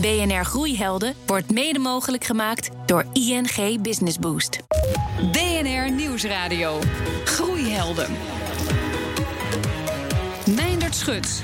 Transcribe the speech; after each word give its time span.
BNR 0.00 0.44
Groeihelden 0.44 1.14
wordt 1.26 1.50
mede 1.50 1.78
mogelijk 1.78 2.24
gemaakt 2.24 2.70
door 2.86 3.04
ING 3.12 3.82
Business 3.82 4.18
Boost. 4.18 4.58
BNR 5.32 5.90
Nieuwsradio. 5.90 6.78
Groeihelden. 7.24 8.16
Meindert 10.56 10.94
Schut. 10.94 11.42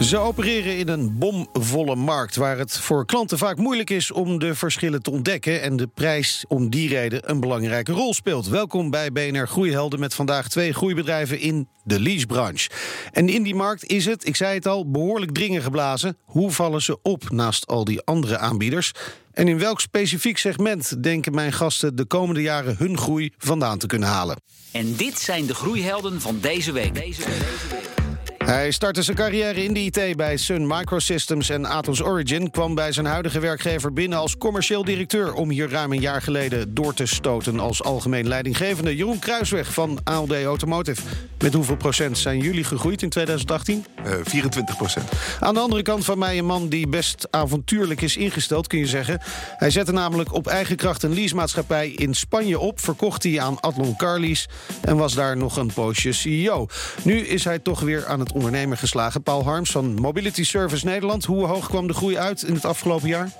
Ze 0.00 0.18
opereren 0.18 0.78
in 0.78 0.88
een 0.88 1.18
bomvolle 1.18 1.96
markt 1.96 2.36
waar 2.36 2.58
het 2.58 2.78
voor 2.78 3.06
klanten 3.06 3.38
vaak 3.38 3.56
moeilijk 3.56 3.90
is 3.90 4.10
om 4.10 4.38
de 4.38 4.54
verschillen 4.54 5.02
te 5.02 5.10
ontdekken 5.10 5.62
en 5.62 5.76
de 5.76 5.86
prijs 5.86 6.44
om 6.48 6.70
die 6.70 6.88
reden 6.88 7.30
een 7.30 7.40
belangrijke 7.40 7.92
rol 7.92 8.14
speelt. 8.14 8.48
Welkom 8.48 8.90
bij 8.90 9.12
BNR 9.12 9.48
Groeihelden 9.48 10.00
met 10.00 10.14
vandaag 10.14 10.48
twee 10.48 10.72
groeibedrijven 10.72 11.40
in 11.40 11.68
de 11.84 12.00
leasebranche. 12.00 12.70
En 13.12 13.28
in 13.28 13.42
die 13.42 13.54
markt 13.54 13.84
is 13.84 14.04
het, 14.04 14.26
ik 14.26 14.36
zei 14.36 14.54
het 14.54 14.66
al, 14.66 14.90
behoorlijk 14.90 15.32
dringen 15.32 15.62
geblazen. 15.62 16.16
Hoe 16.24 16.50
vallen 16.50 16.82
ze 16.82 16.98
op 17.02 17.30
naast 17.30 17.66
al 17.66 17.84
die 17.84 18.02
andere 18.02 18.38
aanbieders? 18.38 18.92
En 19.32 19.48
in 19.48 19.58
welk 19.58 19.80
specifiek 19.80 20.38
segment 20.38 21.02
denken 21.02 21.34
mijn 21.34 21.52
gasten 21.52 21.96
de 21.96 22.04
komende 22.04 22.42
jaren 22.42 22.76
hun 22.78 22.98
groei 22.98 23.32
vandaan 23.38 23.78
te 23.78 23.86
kunnen 23.86 24.08
halen? 24.08 24.36
En 24.72 24.96
dit 24.96 25.18
zijn 25.18 25.46
de 25.46 25.54
groeihelden 25.54 26.20
van 26.20 26.38
deze 26.40 26.72
week. 26.72 26.94
Deze 26.94 27.24
week. 27.24 28.03
Hij 28.44 28.70
startte 28.70 29.02
zijn 29.02 29.16
carrière 29.16 29.64
in 29.64 29.74
de 29.74 29.80
IT 29.80 30.16
bij 30.16 30.36
Sun 30.36 30.66
Microsystems 30.66 31.48
en 31.48 31.66
Atos 31.66 32.02
Origin. 32.02 32.50
Kwam 32.50 32.74
bij 32.74 32.92
zijn 32.92 33.06
huidige 33.06 33.40
werkgever 33.40 33.92
binnen 33.92 34.18
als 34.18 34.38
commercieel 34.38 34.84
directeur. 34.84 35.32
om 35.32 35.50
hier 35.50 35.70
ruim 35.70 35.92
een 35.92 36.00
jaar 36.00 36.22
geleden 36.22 36.74
door 36.74 36.94
te 36.94 37.06
stoten 37.06 37.60
als 37.60 37.82
algemeen 37.82 38.28
leidinggevende. 38.28 38.96
Jeroen 38.96 39.18
Kruisweg 39.18 39.72
van 39.72 39.98
ALD 40.04 40.32
Automotive. 40.44 41.02
Met 41.38 41.54
hoeveel 41.54 41.76
procent 41.76 42.18
zijn 42.18 42.38
jullie 42.38 42.64
gegroeid 42.64 43.02
in 43.02 43.08
2018? 43.08 43.84
Uh, 44.06 44.12
24 44.22 44.76
procent. 44.76 45.10
Aan 45.40 45.54
de 45.54 45.60
andere 45.60 45.82
kant 45.82 46.04
van 46.04 46.18
mij 46.18 46.38
een 46.38 46.46
man 46.46 46.68
die 46.68 46.88
best 46.88 47.26
avontuurlijk 47.30 48.00
is 48.00 48.16
ingesteld, 48.16 48.66
kun 48.66 48.78
je 48.78 48.86
zeggen. 48.86 49.20
Hij 49.56 49.70
zette 49.70 49.92
namelijk 49.92 50.32
op 50.32 50.46
eigen 50.46 50.76
kracht 50.76 51.02
een 51.02 51.14
leasemaatschappij 51.14 51.88
in 51.88 52.14
Spanje 52.14 52.58
op. 52.58 52.80
Verkocht 52.80 53.22
hij 53.22 53.40
aan 53.40 53.60
Adlon 53.60 53.96
Carlies 53.96 54.48
en 54.80 54.96
was 54.96 55.14
daar 55.14 55.36
nog 55.36 55.56
een 55.56 55.72
poosje 55.72 56.12
CEO. 56.12 56.66
Nu 57.02 57.18
is 57.18 57.44
hij 57.44 57.58
toch 57.58 57.80
weer 57.80 58.06
aan 58.06 58.20
het 58.20 58.33
ondernemer 58.34 58.76
geslagen. 58.76 59.22
Paul 59.22 59.44
Harms 59.44 59.70
van 59.70 59.94
Mobility 59.94 60.44
Service 60.44 60.84
Nederland. 60.84 61.24
Hoe 61.24 61.46
hoog 61.46 61.68
kwam 61.68 61.86
de 61.86 61.94
groei 61.94 62.18
uit 62.18 62.42
in 62.42 62.54
het 62.54 62.64
afgelopen 62.64 63.08
jaar? 63.08 63.30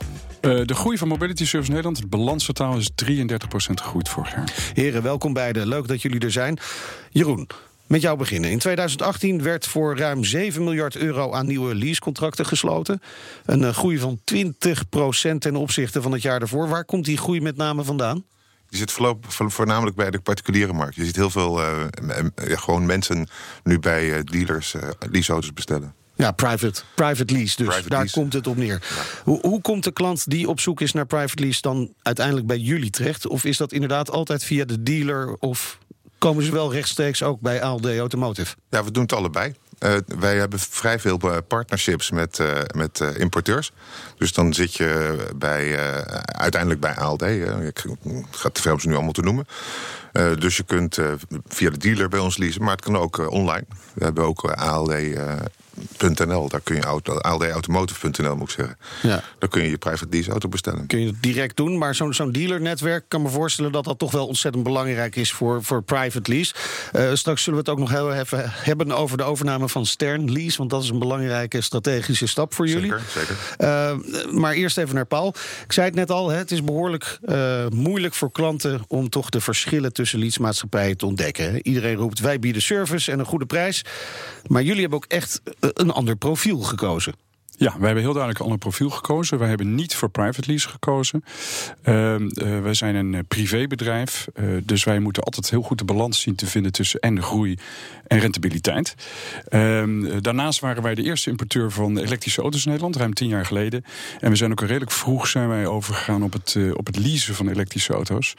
Uh, 0.41 0.65
de 0.65 0.75
groei 0.75 0.99
van 0.99 1.09
Mobility 1.09 1.47
Service 1.47 1.71
Nederland, 1.71 1.99
het 1.99 2.11
balansvertaal 2.11 2.77
is 2.77 2.91
33% 2.91 3.07
gegroeid 3.57 4.09
vorig 4.09 4.35
jaar. 4.35 4.73
Heren, 4.75 5.03
welkom 5.03 5.33
beiden. 5.33 5.67
Leuk 5.67 5.89
dat 5.89 6.03
jullie 6.03 6.21
er 6.21 6.31
zijn. 6.31 6.59
Jeroen, 7.11 7.49
met 7.87 8.01
jou 8.01 8.19
beginnen. 8.19 8.51
In 8.51 8.59
2018 8.59 9.43
werd 9.43 9.67
voor 9.67 9.99
ruim 9.99 10.25
7 10.25 10.65
miljard 10.65 10.97
euro 10.97 11.33
aan 11.33 11.47
nieuwe 11.47 11.75
leasecontracten 11.75 12.47
gesloten. 12.47 13.03
Een 13.45 13.61
uh, 13.61 13.69
groei 13.69 13.99
van 13.99 14.21
20% 14.35 15.39
ten 15.39 15.57
opzichte 15.57 16.03
van 16.03 16.13
het 16.13 16.23
jaar 16.23 16.39
daarvoor. 16.39 16.69
Waar 16.69 16.85
komt 16.85 17.05
die 17.05 17.17
groei 17.17 17.41
met 17.41 17.57
name 17.57 17.85
vandaan? 17.85 18.25
Je 18.75 18.81
zit 18.81 18.93
voornamelijk 19.53 19.97
bij 19.97 20.11
de 20.11 20.21
particuliere 20.21 20.73
markt. 20.73 20.95
Je 20.95 21.05
ziet 21.05 21.17
heel 21.17 21.31
veel 21.31 21.61
uh, 21.61 21.85
gewoon 22.37 22.87
mensen 22.87 23.29
nu 23.63 23.79
bij 23.79 24.05
uh, 24.05 24.23
dealers 24.25 24.75
uh, 24.75 24.83
leaseauto's 25.11 25.53
bestellen. 25.53 25.95
Ja, 26.15 26.33
private, 26.33 26.83
private 26.95 27.33
lease 27.33 27.57
dus. 27.57 27.67
Private 27.67 27.89
Daar 27.89 27.99
lease. 27.99 28.15
komt 28.15 28.33
het 28.33 28.47
op 28.47 28.57
neer. 28.57 28.83
Ja. 28.89 29.03
Hoe, 29.25 29.39
hoe 29.41 29.61
komt 29.61 29.85
de 29.85 29.93
klant 29.93 30.31
die 30.31 30.49
op 30.49 30.61
zoek 30.61 30.81
is 30.81 30.93
naar 30.93 31.07
private 31.07 31.43
lease 31.43 31.61
dan 31.61 31.95
uiteindelijk 32.03 32.47
bij 32.47 32.59
jullie 32.59 32.91
terecht? 32.91 33.27
Of 33.27 33.45
is 33.45 33.57
dat 33.57 33.73
inderdaad 33.73 34.11
altijd 34.11 34.45
via 34.45 34.65
de 34.65 34.83
dealer 34.83 35.37
of 35.39 35.79
komen 36.19 36.45
ze 36.45 36.53
wel 36.53 36.73
rechtstreeks 36.73 37.23
ook 37.23 37.41
bij 37.41 37.63
ALD 37.63 37.87
Automotive? 37.87 38.55
Ja, 38.71 38.85
we 38.85 38.91
doen 38.91 39.03
het 39.03 39.13
allebei. 39.13 39.55
Uh, 39.79 39.95
wij 40.19 40.37
hebben 40.37 40.59
vrij 40.59 40.99
veel 40.99 41.43
partnerships 41.49 42.11
met, 42.11 42.39
uh, 42.39 42.51
met 42.75 43.01
importeurs. 43.01 43.73
Dus 44.19 44.33
dan 44.33 44.55
zit 44.55 44.75
je 44.75 45.17
bij, 45.37 45.79
uiteindelijk 46.25 46.81
bij 46.81 46.95
ALD. 46.95 47.23
Ik 47.23 47.85
ga 48.31 48.49
te 48.49 48.63
ver 48.63 48.73
om 48.73 48.81
ze 48.81 48.89
nu 48.89 48.95
allemaal 48.95 49.13
te 49.13 49.23
noemen. 49.23 49.47
dus 50.39 50.57
je 50.57 50.63
kunt 50.63 50.99
via 51.47 51.71
de 51.71 51.79
dealer 51.79 52.09
bij 52.09 52.21
ons 52.21 52.37
leasen, 52.37 52.63
maar 52.63 52.75
het 52.75 52.85
kan 52.85 52.97
ook 52.97 53.31
online. 53.31 53.65
We 53.95 54.05
hebben 54.05 54.25
ook 54.25 54.45
ALD 54.45 54.93
.nl, 55.99 56.49
daar 56.49 56.61
kun 56.61 56.77
je 56.77 56.83
auto, 56.83 57.19
aldautomotive.nl 57.19 58.37
moet 58.37 58.49
ik 58.49 58.55
zeggen. 58.55 58.77
Ja. 59.03 59.23
Daar 59.39 59.49
kun 59.49 59.63
je 59.63 59.71
je 59.71 59.79
private 59.79 60.07
lease 60.11 60.31
auto 60.31 60.49
bestellen. 60.49 60.87
Kun 60.87 61.01
je 61.01 61.07
het 61.07 61.23
direct 61.23 61.57
doen, 61.57 61.79
maar 61.79 61.95
zo'n 61.95 62.15
zo'n 62.15 62.33
dealernetwerk 62.33 63.05
kan 63.09 63.23
me 63.23 63.29
voorstellen 63.29 63.73
dat 63.73 63.85
dat 63.85 63.99
toch 63.99 64.11
wel 64.11 64.27
ontzettend 64.27 64.65
belangrijk 64.65 65.17
is 65.17 65.33
voor, 65.33 65.63
voor 65.63 65.83
private 65.83 66.31
lease. 66.31 66.55
Uh, 66.93 67.15
straks 67.15 67.43
zullen 67.43 67.65
we 67.65 67.71
het 67.71 67.79
ook 67.79 67.89
nog 67.89 67.91
heel 67.91 68.13
even 68.13 68.43
hebben 68.47 68.93
over 68.93 69.17
de 69.17 69.23
overname 69.23 69.69
van 69.69 69.87
Stern 69.87 70.33
Lease, 70.33 70.59
want 70.59 70.71
dat 70.71 70.83
is 70.83 70.89
een 70.89 70.99
belangrijke 70.99 71.61
strategische 71.61 72.27
stap 72.27 72.55
voor 72.55 72.67
jullie. 72.69 72.91
Zeker, 72.91 73.03
zeker. 73.09 73.37
Uh, 73.59 74.33
maar 74.33 74.53
eerst 74.53 74.79
even 74.79 74.95
naar 74.95 75.07
Paul. 75.07 75.35
Ik 75.65 75.73
zei 75.73 75.87
het 75.87 75.95
net 75.95 76.11
al, 76.11 76.29
hè, 76.29 76.37
het 76.37 76.51
is 76.51 76.65
behoorlijk 76.65 77.19
uh, 77.25 77.67
moeilijk 77.69 78.15
voor 78.15 78.33
klanten 78.33 78.83
om 78.89 79.09
toch 79.09 79.31
de 79.31 79.41
verschillen 79.41 79.93
tussen 79.93 80.19
leasemaatschappijen 80.19 80.97
te 80.97 81.07
ontdekken. 81.07 81.67
Iedereen 81.67 81.97
roept 81.97 82.21
wij 82.21 82.39
bieden 82.39 82.63
service 82.63 83.13
en 83.13 83.19
een 83.19 83.25
goede 83.25 83.47
prijs. 83.47 83.85
Maar 84.47 84.63
jullie 84.63 84.81
hebben 84.81 84.99
ook 84.99 85.05
echt 85.09 85.41
een 85.73 85.91
ander 85.91 86.17
profiel 86.17 86.59
gekozen. 86.59 87.15
Ja, 87.57 87.71
wij 87.79 87.87
hebben 87.87 88.03
heel 88.03 88.13
duidelijk 88.13 88.39
een 88.39 88.45
ander 88.45 88.59
profiel 88.59 88.91
gekozen. 88.91 89.39
Wij 89.39 89.49
hebben 89.49 89.75
niet 89.75 89.95
voor 89.95 90.09
private 90.09 90.51
lease 90.51 90.69
gekozen. 90.69 91.25
Uh, 91.85 92.17
wij 92.63 92.75
zijn 92.75 92.95
een 92.95 93.13
uh, 93.13 93.21
privébedrijf. 93.29 94.29
Uh, 94.35 94.57
dus 94.63 94.85
wij 94.85 94.99
moeten 94.99 95.23
altijd 95.23 95.51
heel 95.51 95.63
goed 95.63 95.79
de 95.79 95.85
balans 95.85 96.21
zien 96.21 96.35
te 96.35 96.47
vinden 96.47 96.73
tussen 96.73 97.01
en 97.01 97.23
groei 97.23 97.59
en 98.07 98.19
rentabiliteit. 98.19 98.95
Ehm, 99.49 100.21
daarnaast 100.21 100.61
waren 100.61 100.83
wij 100.83 100.95
de 100.95 101.03
eerste 101.03 101.31
importeur 101.31 101.71
van 101.71 101.99
elektrische 101.99 102.43
auto's 102.43 102.65
in 102.65 102.69
Nederland, 102.69 102.97
ruim 102.97 103.15
tien 103.15 103.29
jaar 103.29 103.47
geleden. 103.47 103.85
En 104.21 104.31
we 104.31 104.37
zijn 104.37 104.51
ook 104.51 104.61
redelijk 104.61 104.91
vroeg 104.91 105.27
zijn 105.27 105.49
wij 105.49 105.67
overgegaan 105.67 106.23
op 106.23 106.33
het, 106.33 106.59
op 106.75 106.87
het 106.87 106.99
leasen 106.99 107.35
van 107.35 107.49
elektrische 107.49 107.93
auto's. 107.93 108.35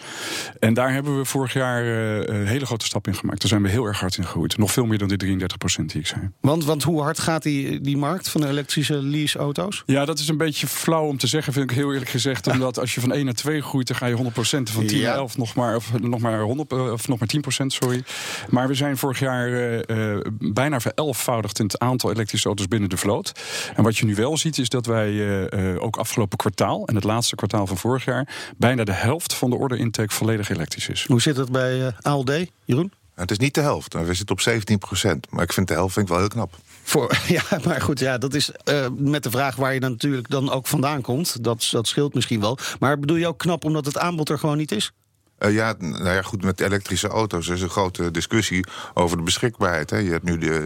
En 0.59 0.73
daar 0.73 0.93
hebben 0.93 1.17
we 1.17 1.25
vorig 1.25 1.53
jaar 1.53 1.85
een 1.85 2.47
hele 2.47 2.65
grote 2.65 2.85
stap 2.85 3.07
in 3.07 3.15
gemaakt. 3.15 3.39
Daar 3.39 3.49
zijn 3.49 3.61
we 3.61 3.69
heel 3.69 3.85
erg 3.85 3.99
hard 3.99 4.17
in 4.17 4.23
gegroeid. 4.23 4.57
Nog 4.57 4.71
veel 4.71 4.85
meer 4.85 4.97
dan 4.97 5.07
die 5.07 5.17
33 5.17 5.57
procent 5.57 5.91
die 5.91 6.01
ik 6.01 6.07
zei. 6.07 6.29
Want, 6.41 6.65
want 6.65 6.83
hoe 6.83 7.01
hard 7.01 7.19
gaat 7.19 7.43
die, 7.43 7.81
die 7.81 7.97
markt 7.97 8.29
van 8.29 8.41
de 8.41 8.47
elektrische 8.47 9.03
leaseauto's? 9.05 9.83
Ja, 9.85 10.05
dat 10.05 10.19
is 10.19 10.27
een 10.27 10.37
beetje 10.37 10.67
flauw 10.67 11.07
om 11.07 11.17
te 11.17 11.27
zeggen, 11.27 11.53
vind 11.53 11.71
ik 11.71 11.77
heel 11.77 11.91
eerlijk 11.93 12.09
gezegd. 12.09 12.47
Omdat 12.51 12.79
als 12.79 12.93
je 12.93 13.01
van 13.01 13.13
1 13.13 13.25
naar 13.25 13.33
2 13.33 13.61
groeit, 13.61 13.87
dan 13.87 13.97
ga 13.97 14.05
je 14.05 14.17
100% 14.17 14.19
van 14.39 14.85
10 14.85 14.97
ja. 14.97 15.07
naar 15.07 15.15
11 15.15 15.37
nog 15.37 15.55
maar, 15.55 15.75
of, 15.75 15.99
nog 15.99 16.19
maar 16.19 16.41
100 16.41 16.73
of 16.73 17.07
nog 17.07 17.19
maar 17.19 17.29
10%, 17.63 17.65
sorry. 17.65 18.03
Maar 18.49 18.67
we 18.67 18.73
zijn 18.73 18.97
vorig 18.97 19.19
jaar 19.19 19.49
uh, 19.49 19.79
uh, 19.87 20.19
bijna 20.39 20.79
verelfvoudigd 20.79 21.59
in 21.59 21.65
het 21.65 21.79
aantal 21.79 22.11
elektrische 22.11 22.47
auto's 22.47 22.67
binnen 22.67 22.89
de 22.89 22.97
vloot. 22.97 23.31
En 23.75 23.83
wat 23.83 23.97
je 23.97 24.05
nu 24.05 24.15
wel 24.15 24.37
ziet, 24.37 24.57
is 24.57 24.69
dat 24.69 24.85
wij 24.85 25.11
uh, 25.11 25.83
ook 25.83 25.97
afgelopen 25.97 26.37
kwartaal 26.37 26.87
en 26.87 26.95
het 26.95 27.03
laatste 27.03 27.35
kwartaal 27.35 27.67
van 27.67 27.77
vorig 27.77 28.05
jaar 28.05 28.53
bijna 28.57 28.83
de 28.83 28.93
helft 28.93 29.33
van 29.33 29.49
de 29.49 29.55
order 29.55 29.77
intake 29.77 30.13
volledig 30.13 30.49
elektrisch 30.49 30.89
is. 30.89 31.05
Hoe 31.07 31.21
zit 31.21 31.37
het 31.37 31.51
bij 31.51 31.93
ALD, 32.01 32.31
Jeroen? 32.65 32.91
Het 33.15 33.31
is 33.31 33.37
niet 33.37 33.53
de 33.53 33.61
helft. 33.61 33.93
We 33.93 34.13
zitten 34.13 34.35
op 34.35 34.41
17 34.41 34.77
procent. 34.77 35.27
Maar 35.29 35.43
ik 35.43 35.53
vind 35.53 35.67
de 35.67 35.73
helft 35.73 35.93
vind 35.93 36.05
ik 36.05 36.11
wel 36.11 36.21
heel 36.21 36.31
knap. 36.31 36.57
Voor, 36.87 37.17
ja, 37.27 37.43
maar 37.63 37.81
goed, 37.81 37.99
ja, 37.99 38.17
dat 38.17 38.33
is 38.33 38.51
uh, 38.69 38.85
met 38.97 39.23
de 39.23 39.29
vraag 39.29 39.55
waar 39.55 39.73
je 39.73 39.79
dan 39.79 39.91
natuurlijk 39.91 40.29
dan 40.29 40.51
ook 40.51 40.67
vandaan 40.67 41.01
komt. 41.01 41.43
Dat, 41.43 41.67
dat 41.71 41.87
scheelt 41.87 42.13
misschien 42.13 42.39
wel. 42.39 42.57
Maar 42.79 42.99
bedoel 42.99 43.17
je 43.17 43.27
ook 43.27 43.37
knap 43.37 43.65
omdat 43.65 43.85
het 43.85 43.97
aanbod 43.97 44.29
er 44.29 44.39
gewoon 44.39 44.57
niet 44.57 44.71
is? 44.71 44.91
Uh, 45.39 45.53
ja, 45.53 45.75
nou 45.79 46.09
ja, 46.09 46.21
goed, 46.21 46.43
met 46.43 46.59
elektrische 46.59 47.07
auto's 47.07 47.47
is 47.47 47.61
een 47.61 47.69
grote 47.69 48.11
discussie 48.11 48.65
over 48.93 49.17
de 49.17 49.23
beschikbaarheid. 49.23 49.89
Hè. 49.89 49.97
Je 49.97 50.11
hebt 50.11 50.23
nu 50.23 50.37
de, 50.37 50.65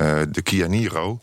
uh, 0.00 0.22
de 0.28 0.42
Kia 0.42 0.66
Niro. 0.66 1.20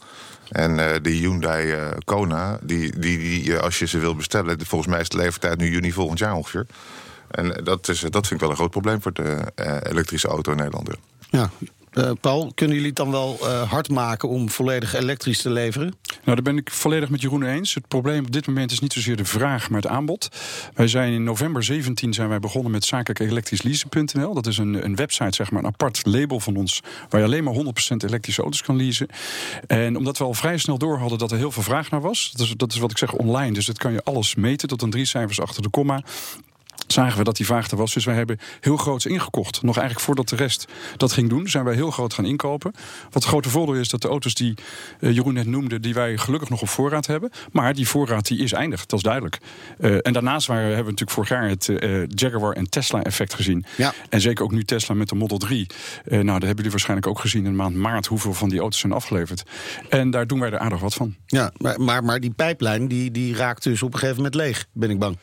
En 0.49 0.71
uh, 0.71 0.91
de 1.01 1.09
Hyundai 1.09 1.75
uh, 1.75 1.87
Kona, 2.05 2.59
die, 2.61 2.99
die, 2.99 3.17
die 3.17 3.57
als 3.57 3.79
je 3.79 3.87
ze 3.87 3.99
wil 3.99 4.15
bestellen, 4.15 4.65
volgens 4.65 4.91
mij 4.91 5.01
is 5.01 5.09
de 5.09 5.17
leeftijd 5.17 5.57
nu 5.57 5.69
juni 5.69 5.91
volgend 5.91 6.19
jaar 6.19 6.33
ongeveer. 6.33 6.65
En 7.31 7.63
dat, 7.63 7.87
is, 7.87 7.99
dat 7.99 8.27
vind 8.27 8.31
ik 8.31 8.39
wel 8.39 8.49
een 8.49 8.55
groot 8.55 8.69
probleem 8.69 9.01
voor 9.01 9.13
de 9.13 9.51
elektrische 9.83 10.27
auto 10.27 10.51
in 10.51 10.57
Nederland. 10.57 10.89
Ja, 11.29 11.49
uh, 11.93 12.11
Paul, 12.21 12.51
kunnen 12.55 12.75
jullie 12.75 12.91
het 12.91 12.99
dan 12.99 13.11
wel 13.11 13.37
uh, 13.41 13.71
hard 13.71 13.89
maken 13.89 14.29
om 14.29 14.49
volledig 14.49 14.93
elektrisch 14.93 15.41
te 15.41 15.49
leveren? 15.49 15.93
Nou, 16.23 16.23
daar 16.23 16.41
ben 16.41 16.57
ik 16.57 16.71
volledig 16.71 17.09
met 17.09 17.21
Jeroen 17.21 17.43
eens. 17.43 17.73
Het 17.73 17.87
probleem 17.87 18.25
op 18.25 18.31
dit 18.31 18.47
moment 18.47 18.71
is 18.71 18.79
niet 18.79 18.93
zozeer 18.93 19.15
de 19.15 19.25
vraag, 19.25 19.69
maar 19.69 19.81
het 19.81 19.91
aanbod. 19.91 20.29
Wij 20.73 20.87
zijn 20.87 21.13
in 21.13 21.23
november 21.23 21.63
17 21.63 22.13
zijn 22.13 22.29
wij 22.29 22.39
begonnen 22.39 22.71
met 22.71 22.85
zakelijkelektrischleasen.nl. 22.85 24.33
Dat 24.33 24.47
is 24.47 24.57
een, 24.57 24.85
een 24.85 24.95
website, 24.95 25.35
zeg 25.35 25.51
maar, 25.51 25.63
een 25.63 25.67
apart 25.67 26.05
label 26.05 26.39
van 26.39 26.55
ons... 26.55 26.81
waar 27.09 27.19
je 27.19 27.27
alleen 27.27 27.43
maar 27.43 27.53
100% 27.53 27.57
elektrische 27.97 28.41
auto's 28.41 28.61
kan 28.61 28.75
leasen. 28.75 29.07
En 29.67 29.97
omdat 29.97 30.17
we 30.17 30.23
al 30.23 30.33
vrij 30.33 30.57
snel 30.57 30.77
door 30.77 30.97
hadden 30.97 31.17
dat 31.17 31.31
er 31.31 31.37
heel 31.37 31.51
veel 31.51 31.63
vraag 31.63 31.89
naar 31.89 32.01
was... 32.01 32.31
dat 32.35 32.47
is, 32.47 32.53
dat 32.57 32.71
is 32.73 32.79
wat 32.79 32.91
ik 32.91 32.97
zeg 32.97 33.13
online, 33.13 33.53
dus 33.53 33.65
dat 33.65 33.77
kan 33.77 33.91
je 33.91 34.03
alles 34.03 34.35
meten 34.35 34.67
tot 34.67 34.81
een 34.81 34.89
drie 34.89 35.05
cijfers 35.05 35.41
achter 35.41 35.61
de 35.61 35.69
komma 35.69 36.03
zagen 36.93 37.17
we 37.17 37.23
dat 37.23 37.35
die 37.35 37.45
vraag 37.45 37.71
er 37.71 37.77
was. 37.77 37.93
Dus 37.93 38.05
wij 38.05 38.15
hebben 38.15 38.39
heel 38.59 38.77
groots 38.77 39.05
ingekocht. 39.05 39.61
Nog 39.61 39.75
eigenlijk 39.77 40.05
voordat 40.05 40.29
de 40.29 40.35
rest 40.35 40.65
dat 40.97 41.11
ging 41.11 41.29
doen, 41.29 41.47
zijn 41.47 41.63
wij 41.63 41.75
heel 41.75 41.91
groot 41.91 42.13
gaan 42.13 42.25
inkopen. 42.25 42.71
Wat 43.03 43.13
het 43.13 43.23
grote 43.23 43.49
voordeel 43.49 43.75
is 43.75 43.89
dat 43.89 44.01
de 44.01 44.07
auto's 44.07 44.33
die 44.33 44.53
uh, 44.99 45.11
Jeroen 45.11 45.33
net 45.33 45.45
noemde, 45.45 45.79
die 45.79 45.93
wij 45.93 46.17
gelukkig 46.17 46.49
nog 46.49 46.61
op 46.61 46.69
voorraad 46.69 47.07
hebben. 47.07 47.29
Maar 47.51 47.73
die 47.73 47.87
voorraad 47.87 48.27
die 48.27 48.39
is 48.39 48.53
eindig, 48.53 48.85
dat 48.85 48.99
is 48.99 49.05
duidelijk. 49.05 49.37
Uh, 49.79 49.97
en 50.01 50.13
daarnaast 50.13 50.47
waren, 50.47 50.65
hebben 50.65 50.83
we 50.85 50.91
natuurlijk 50.91 51.11
vorig 51.11 51.29
jaar 51.29 51.49
het 51.49 51.67
uh, 51.67 52.03
Jaguar 52.07 52.53
en 52.53 52.69
Tesla 52.69 53.03
effect 53.03 53.33
gezien. 53.33 53.65
Ja. 53.77 53.93
En 54.09 54.21
zeker 54.21 54.43
ook 54.43 54.51
nu 54.51 54.63
Tesla 54.63 54.95
met 54.95 55.09
de 55.09 55.15
Model 55.15 55.37
3. 55.37 55.67
nou, 56.05 56.25
dat 56.25 56.31
hebben 56.33 56.55
jullie 56.55 56.71
waarschijnlijk 56.71 57.07
ook 57.07 57.19
gezien 57.19 57.45
in 57.45 57.55
maand 57.55 57.75
maart 57.75 58.05
hoeveel 58.05 58.33
van 58.33 58.49
die 58.49 58.59
auto's 58.59 58.79
zijn 58.79 58.93
afgeleverd. 58.93 59.43
En 59.89 60.11
daar 60.11 60.27
doen 60.27 60.39
wij 60.39 60.51
er 60.51 60.59
aardig 60.59 60.79
wat 60.79 60.93
van. 60.93 61.15
Ja, 61.25 61.51
maar, 61.57 61.81
maar, 61.81 62.03
maar 62.03 62.19
die 62.19 62.31
pijplijn 62.31 62.87
die, 62.87 63.11
die 63.11 63.35
raakt 63.35 63.63
dus 63.63 63.81
op 63.83 63.93
een 63.93 63.99
gegeven 63.99 64.17
moment 64.17 64.35
leeg, 64.35 64.65
ben 64.73 64.89
ik 64.89 64.99
bang. 64.99 65.17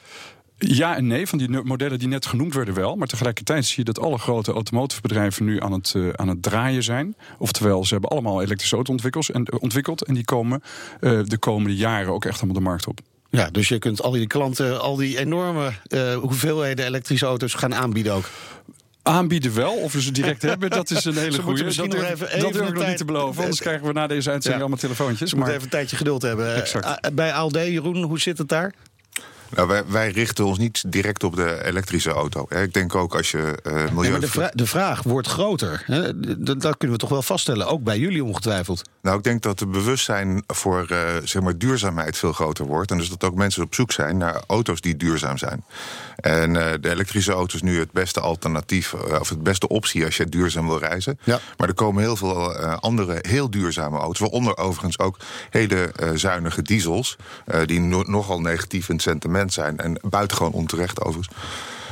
Ja 0.68 0.96
en 0.96 1.06
nee, 1.06 1.26
van 1.26 1.38
die 1.38 1.48
modellen 1.62 1.98
die 1.98 2.08
net 2.08 2.26
genoemd 2.26 2.54
werden 2.54 2.74
wel. 2.74 2.96
Maar 2.96 3.06
tegelijkertijd 3.06 3.66
zie 3.66 3.76
je 3.76 3.84
dat 3.84 4.00
alle 4.00 4.18
grote 4.18 4.52
automotive 4.52 5.42
nu 5.42 5.60
aan 5.62 5.72
het, 5.72 5.92
uh, 5.96 6.08
aan 6.12 6.28
het 6.28 6.42
draaien 6.42 6.82
zijn. 6.82 7.14
Oftewel, 7.38 7.84
ze 7.84 7.92
hebben 7.92 8.10
allemaal 8.10 8.42
elektrische 8.42 8.74
auto's 8.74 9.30
en, 9.30 9.60
ontwikkeld. 9.60 10.04
En 10.04 10.14
die 10.14 10.24
komen 10.24 10.62
uh, 11.00 11.20
de 11.24 11.38
komende 11.38 11.76
jaren 11.76 12.12
ook 12.12 12.24
echt 12.24 12.36
allemaal 12.36 12.54
de 12.54 12.68
markt 12.68 12.86
op. 12.86 13.00
Ja, 13.30 13.50
dus 13.50 13.68
je 13.68 13.78
kunt 13.78 14.02
al 14.02 14.10
die 14.10 14.26
klanten 14.26 14.80
al 14.80 14.96
die 14.96 15.18
enorme 15.18 15.72
hoeveelheden 16.20 16.86
elektrische 16.86 17.26
auto's 17.26 17.54
gaan 17.54 17.74
aanbieden 17.74 18.12
ook. 18.12 18.28
Aanbieden 19.02 19.54
wel, 19.54 19.72
of 19.72 19.92
we 19.92 20.02
ze 20.02 20.12
direct 20.12 20.42
hebben, 20.42 20.70
dat 20.70 20.90
is 20.90 21.04
een 21.04 21.16
hele 21.26 21.42
goede. 21.42 21.74
Dat 21.74 21.90
durf, 21.90 22.10
even, 22.10 22.28
even 22.28 22.40
dat 22.40 22.52
durf 22.52 22.68
ik 22.68 22.74
nog 22.74 22.86
niet 22.86 22.96
te 22.96 23.04
beloven, 23.04 23.42
anders 23.42 23.60
krijgen 23.66 23.86
we 23.86 23.92
na 23.92 24.06
deze 24.06 24.30
uitzending 24.30 24.54
ja. 24.54 24.60
allemaal 24.60 24.78
telefoontjes. 24.78 25.30
We 25.30 25.36
maar... 25.36 25.46
moeten 25.46 25.54
even 25.54 25.64
een 25.64 25.78
tijdje 25.78 25.96
geduld 25.96 26.22
hebben. 26.22 26.54
Exact. 26.54 27.14
Bij 27.14 27.32
ALD, 27.32 27.54
Jeroen, 27.54 28.02
hoe 28.02 28.20
zit 28.20 28.38
het 28.38 28.48
daar? 28.48 28.74
Nou, 29.54 29.68
wij, 29.68 29.82
wij, 29.86 30.10
richten 30.10 30.44
ons 30.44 30.58
niet 30.58 30.82
direct 30.86 31.24
op 31.24 31.36
de 31.36 31.64
elektrische 31.64 32.10
auto. 32.10 32.46
Ik 32.48 32.72
denk 32.72 32.94
ook 32.94 33.14
als 33.14 33.30
je 33.30 33.58
uh, 33.66 33.72
milieu... 33.90 34.10
Nee, 34.10 34.20
de, 34.20 34.28
vra 34.28 34.50
de, 34.54 34.66
vraag 34.66 35.02
wordt 35.02 35.28
groter. 35.28 35.84
Dat 36.58 36.76
kunnen 36.76 36.96
we 36.96 37.02
toch 37.02 37.08
wel 37.08 37.22
vaststellen, 37.22 37.66
ook 37.66 37.82
bij 37.82 37.98
jullie 37.98 38.24
ongetwijfeld. 38.24 38.82
Nou, 39.02 39.16
ik 39.18 39.24
denk 39.24 39.42
dat 39.42 39.60
het 39.60 39.70
bewustzijn 39.70 40.44
voor 40.46 40.86
uh, 40.92 40.98
zeg 41.24 41.42
maar 41.42 41.58
duurzaamheid 41.58 42.16
veel 42.16 42.32
groter 42.32 42.66
wordt. 42.66 42.90
En 42.90 42.98
dus 42.98 43.08
dat 43.08 43.24
ook 43.24 43.34
mensen 43.34 43.62
op 43.62 43.74
zoek 43.74 43.92
zijn 43.92 44.16
naar 44.16 44.42
auto's 44.46 44.80
die 44.80 44.96
duurzaam 44.96 45.38
zijn. 45.38 45.64
En 46.16 46.54
uh, 46.54 46.66
de 46.80 46.90
elektrische 46.90 47.32
auto 47.32 47.54
is 47.54 47.62
nu 47.62 47.78
het 47.78 47.92
beste 47.92 48.20
alternatief, 48.20 48.94
of 48.94 49.28
het 49.28 49.42
beste 49.42 49.68
optie 49.68 50.04
als 50.04 50.16
je 50.16 50.26
duurzaam 50.26 50.66
wil 50.66 50.78
reizen. 50.78 51.18
Ja. 51.24 51.38
Maar 51.56 51.68
er 51.68 51.74
komen 51.74 52.02
heel 52.02 52.16
veel 52.16 52.54
andere 52.76 53.18
heel 53.20 53.50
duurzame 53.50 53.98
auto's. 53.98 54.18
Waaronder 54.18 54.56
overigens 54.56 54.98
ook 54.98 55.16
hele 55.50 55.92
zuinige 56.14 56.62
diesels, 56.62 57.16
die 57.64 57.80
no 57.80 58.02
nogal 58.02 58.40
negatief 58.40 58.88
in 58.88 58.94
het 58.94 59.02
sentiment 59.02 59.39
zijn. 59.48 59.78
En 59.78 60.00
buitengewoon 60.02 60.52
onterecht 60.52 61.00
overigens. 61.00 61.36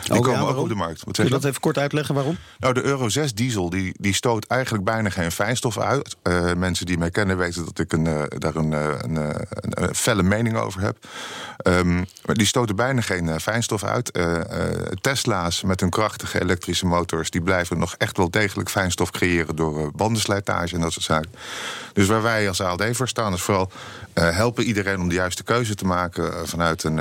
Die 0.09 0.19
Oh, 0.19 0.25
komen 0.25 0.41
ja, 0.41 0.47
ook 0.49 0.57
op 0.57 0.69
de 0.69 0.75
markt. 0.75 1.05
Wat 1.05 1.15
Kun 1.15 1.25
je 1.25 1.31
dat 1.31 1.45
even 1.45 1.61
kort 1.61 1.79
uitleggen 1.79 2.15
waarom? 2.15 2.39
Nou, 2.59 2.75
de 2.75 2.83
Euro 2.83 3.09
6 3.09 3.35
diesel 3.35 3.71
die, 3.71 3.95
die 3.99 4.15
stoot 4.15 4.47
eigenlijk 4.47 4.85
bijna 4.85 5.11
geen 5.11 5.33
fijnstof 5.33 5.79
uit. 5.79 6.17
Uh, 6.23 6.53
mensen 6.53 6.87
die 6.87 6.99
mij 6.99 7.11
kennen 7.11 7.39
weten 7.39 7.65
dat 7.65 7.79
ik 7.79 7.93
een, 7.93 8.05
uh, 8.05 8.23
daar 8.29 8.57
een, 8.57 8.73
uh, 8.73 8.87
een, 8.99 9.17
een, 9.17 9.43
een, 9.83 9.95
felle 9.95 10.23
mening 10.23 10.57
over 10.57 10.81
heb. 10.81 10.97
Um, 11.67 12.07
maar 12.25 12.35
die 12.35 12.47
stoten 12.47 12.77
bijna 12.77 13.01
geen 13.01 13.41
fijnstof 13.41 13.85
uit. 13.85 14.19
Tesla's 15.01 15.63
met 15.63 15.81
hun 15.81 15.91
krachtige 15.91 16.41
elektrische 16.41 16.87
motors... 16.87 17.31
die 17.31 17.43
blijven 17.43 17.79
nog 17.79 17.95
echt 17.99 18.17
wel 18.17 18.31
degelijk 18.31 18.71
fijnstof 18.71 19.11
creëren... 19.11 19.57
door 19.57 19.93
bandenslijtage 19.93 20.75
en 20.75 20.81
dat 20.81 20.93
soort 20.93 21.05
zaken. 21.05 21.31
Dus 21.93 22.07
waar 22.07 22.23
wij 22.23 22.49
als 22.49 22.61
ALD 22.61 22.85
voor 22.93 23.09
staan 23.09 23.33
is 23.33 23.43
vooral... 23.43 23.71
helpen 24.15 24.65
iedereen 24.65 25.01
om 25.01 25.09
de 25.09 25.15
juiste 25.15 25.43
keuze 25.43 25.75
te 25.75 25.85
maken... 25.85 26.49
vanuit, 26.49 26.85
een, 26.85 27.01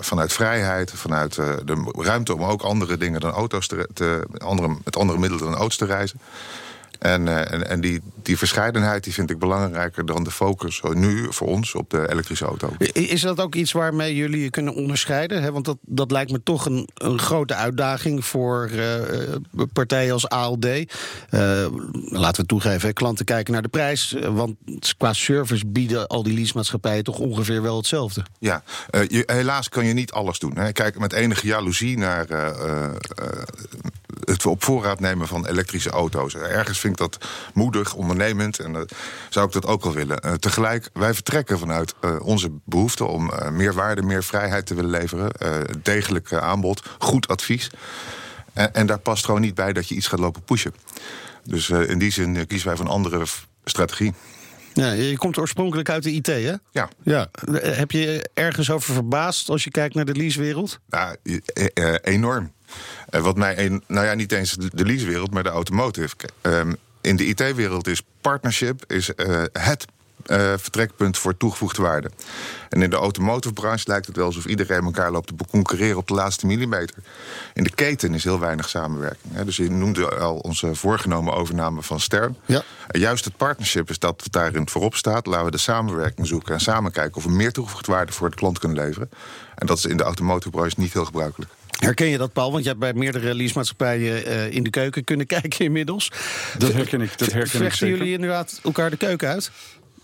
vanuit 0.00 0.32
vrijheid, 0.32 0.92
vanuit 0.94 1.34
de 1.34 1.92
ruimte 1.96 2.34
om 2.34 2.41
ook 2.50 2.62
andere 2.62 2.96
dingen 2.96 3.20
dan 3.20 3.30
auto's 3.30 3.66
te, 3.66 3.88
te 3.94 4.26
andere, 4.38 4.76
met 4.84 4.96
andere 4.96 5.18
middelen 5.18 5.44
dan 5.44 5.54
auto's 5.54 5.76
te 5.76 5.84
reizen. 5.84 6.20
En, 7.02 7.26
uh, 7.26 7.52
en, 7.52 7.68
en 7.68 7.80
die, 7.80 8.00
die 8.22 8.38
verscheidenheid 8.38 9.04
die 9.04 9.12
vind 9.12 9.30
ik 9.30 9.38
belangrijker 9.38 10.06
dan 10.06 10.24
de 10.24 10.30
focus 10.30 10.82
nu 10.92 11.26
voor 11.32 11.48
ons 11.48 11.74
op 11.74 11.90
de 11.90 12.10
elektrische 12.10 12.44
auto. 12.44 12.72
Is 12.92 13.20
dat 13.20 13.40
ook 13.40 13.54
iets 13.54 13.72
waarmee 13.72 14.14
jullie 14.14 14.42
je 14.42 14.50
kunnen 14.50 14.74
onderscheiden? 14.74 15.52
Want 15.52 15.64
dat, 15.64 15.76
dat 15.80 16.10
lijkt 16.10 16.30
me 16.30 16.42
toch 16.42 16.66
een, 16.66 16.88
een 16.94 17.18
grote 17.18 17.54
uitdaging 17.54 18.24
voor 18.24 18.70
uh, 18.72 18.84
partijen 19.72 20.12
als 20.12 20.28
ALD. 20.28 20.64
Uh, 20.64 20.84
laten 22.04 22.42
we 22.42 22.48
toegeven, 22.48 22.92
klanten 22.92 23.24
kijken 23.24 23.52
naar 23.52 23.62
de 23.62 23.68
prijs. 23.68 24.16
Want 24.30 24.56
qua 24.96 25.12
service 25.12 25.66
bieden 25.66 26.06
al 26.06 26.22
die 26.22 26.34
leasemaatschappijen 26.34 27.04
toch 27.04 27.18
ongeveer 27.18 27.62
wel 27.62 27.76
hetzelfde. 27.76 28.22
Ja, 28.38 28.62
je, 28.90 29.22
helaas 29.26 29.68
kan 29.68 29.86
je 29.86 29.92
niet 29.92 30.12
alles 30.12 30.38
doen. 30.38 30.58
Hè. 30.58 30.72
Kijk 30.72 30.98
met 30.98 31.12
enige 31.12 31.46
jaloezie 31.46 31.98
naar 31.98 32.26
het 34.24 34.46
op 34.46 34.64
voorraad 34.64 35.00
nemen 35.00 35.28
van 35.28 35.46
elektrische 35.46 35.90
auto's. 35.90 36.34
Ergens 36.34 36.78
vind 36.78 36.92
ik 36.92 36.98
dat 36.98 37.26
moedig, 37.54 37.94
ondernemend 37.94 38.58
en 38.58 38.74
uh, 38.74 38.80
zou 39.28 39.46
ik 39.46 39.52
dat 39.52 39.66
ook 39.66 39.82
wel 39.82 39.92
willen. 39.92 40.26
Uh, 40.26 40.32
tegelijk, 40.32 40.90
wij 40.92 41.14
vertrekken 41.14 41.58
vanuit 41.58 41.94
uh, 42.00 42.20
onze 42.22 42.50
behoefte 42.64 43.04
om 43.04 43.30
meer 43.50 43.74
waarde, 43.74 44.02
meer 44.02 44.24
vrijheid 44.24 44.66
te 44.66 44.74
willen 44.74 44.90
leveren. 44.90 45.32
degelijk 45.82 46.32
aanbod, 46.32 46.82
goed 46.98 47.28
advies. 47.28 47.70
En, 48.52 48.74
en, 48.74 48.86
daar 48.86 48.98
past 48.98 49.24
gewoon 49.24 49.40
niet 49.40 49.54
bij 49.54 49.72
dat 49.72 49.88
je 49.88 49.94
iets 49.94 50.06
gaat 50.06 50.18
lopen 50.18 50.42
pushen. 50.42 50.74
Dus 51.44 51.70
in 51.70 51.98
die 51.98 52.12
zin 52.12 52.46
kiezen 52.46 52.68
wij 52.68 52.76
voor 52.76 52.86
een 52.86 52.92
andere 52.92 53.24
strategie. 53.64 54.14
Ja, 54.72 54.92
je 54.92 55.16
komt 55.16 55.38
oorspronkelijk 55.38 55.88
uit 55.90 56.02
de 56.02 56.10
IT, 56.10 56.26
hè? 56.26 56.54
Ja. 56.70 56.88
ja. 57.02 57.28
Heb 57.52 57.90
je 57.90 58.30
ergens 58.34 58.70
over 58.70 58.94
verbaasd 58.94 59.48
als 59.48 59.64
je 59.64 59.70
kijkt 59.70 59.94
naar 59.94 60.04
de 60.04 60.14
leasewereld? 60.14 60.78
Nou, 60.88 61.16
enorm. 62.02 62.52
Uh, 63.14 63.20
wat 63.20 63.36
mij, 63.36 63.58
een, 63.66 63.82
nou 63.86 64.06
ja, 64.06 64.14
niet 64.14 64.32
eens 64.32 64.52
de 64.52 64.84
leasewereld, 64.84 65.30
maar 65.30 65.42
de 65.42 65.48
automotive. 65.48 66.14
Um, 66.42 66.76
in 67.00 67.16
de 67.16 67.24
IT-wereld 67.24 67.86
is 67.86 68.02
partnership 68.20 68.84
is, 68.86 69.10
uh, 69.16 69.42
het 69.52 69.86
uh, 70.26 70.52
vertrekpunt 70.56 71.18
voor 71.18 71.36
toegevoegde 71.36 71.82
waarde. 71.82 72.10
En 72.68 72.82
in 72.82 72.90
de 72.90 72.96
automotive 72.96 73.54
branche 73.54 73.84
lijkt 73.86 74.06
het 74.06 74.16
wel 74.16 74.26
alsof 74.26 74.44
iedereen 74.46 74.84
elkaar 74.84 75.10
loopt 75.10 75.26
te 75.26 75.34
concurreren 75.50 75.96
op 75.96 76.08
de 76.08 76.14
laatste 76.14 76.46
millimeter. 76.46 76.96
In 77.54 77.64
de 77.64 77.70
keten 77.70 78.14
is 78.14 78.24
heel 78.24 78.38
weinig 78.38 78.68
samenwerking. 78.68 79.34
Hè. 79.34 79.44
Dus 79.44 79.56
je 79.56 79.70
noemde 79.70 80.14
al 80.14 80.36
onze 80.36 80.74
voorgenomen 80.74 81.34
overname 81.34 81.82
van 81.82 82.00
Stern. 82.00 82.36
Ja. 82.46 82.62
En 82.88 83.00
juist 83.00 83.24
het 83.24 83.36
partnership 83.36 83.90
is 83.90 83.98
dat 83.98 84.20
wat 84.22 84.32
daarin 84.32 84.68
voorop 84.68 84.94
staat. 84.94 85.26
Laten 85.26 85.44
we 85.44 85.50
de 85.50 85.58
samenwerking 85.58 86.26
zoeken 86.26 86.54
en 86.54 86.60
samen 86.60 86.92
kijken 86.92 87.16
of 87.16 87.24
we 87.24 87.30
meer 87.30 87.52
toegevoegde 87.52 87.92
waarde 87.92 88.12
voor 88.12 88.30
de 88.30 88.36
klant 88.36 88.58
kunnen 88.58 88.84
leveren. 88.84 89.10
En 89.54 89.66
dat 89.66 89.78
is 89.78 89.84
in 89.84 89.96
de 89.96 90.02
automotive 90.02 90.50
branche 90.50 90.80
niet 90.80 90.92
heel 90.92 91.04
gebruikelijk. 91.04 91.50
Herken 91.78 92.06
je 92.06 92.18
dat, 92.18 92.32
Paul? 92.32 92.50
Want 92.50 92.62
je 92.62 92.68
hebt 92.68 92.80
bij 92.80 92.92
meerdere 92.94 93.34
leasemaatschappijen 93.34 94.28
uh, 94.28 94.50
in 94.50 94.62
de 94.62 94.70
keuken 94.70 95.04
kunnen 95.04 95.26
kijken 95.36 95.64
inmiddels. 95.64 96.10
Dat 96.58 96.72
herken 96.72 97.00
ik. 97.00 97.18
Dat 97.18 97.32
herken 97.32 97.48
Vechten 97.48 97.66
ik 97.66 97.72
zeker. 97.72 97.96
jullie 97.96 98.12
inderdaad 98.12 98.60
elkaar 98.64 98.90
de 98.90 98.96
keuken 98.96 99.28
uit? 99.28 99.50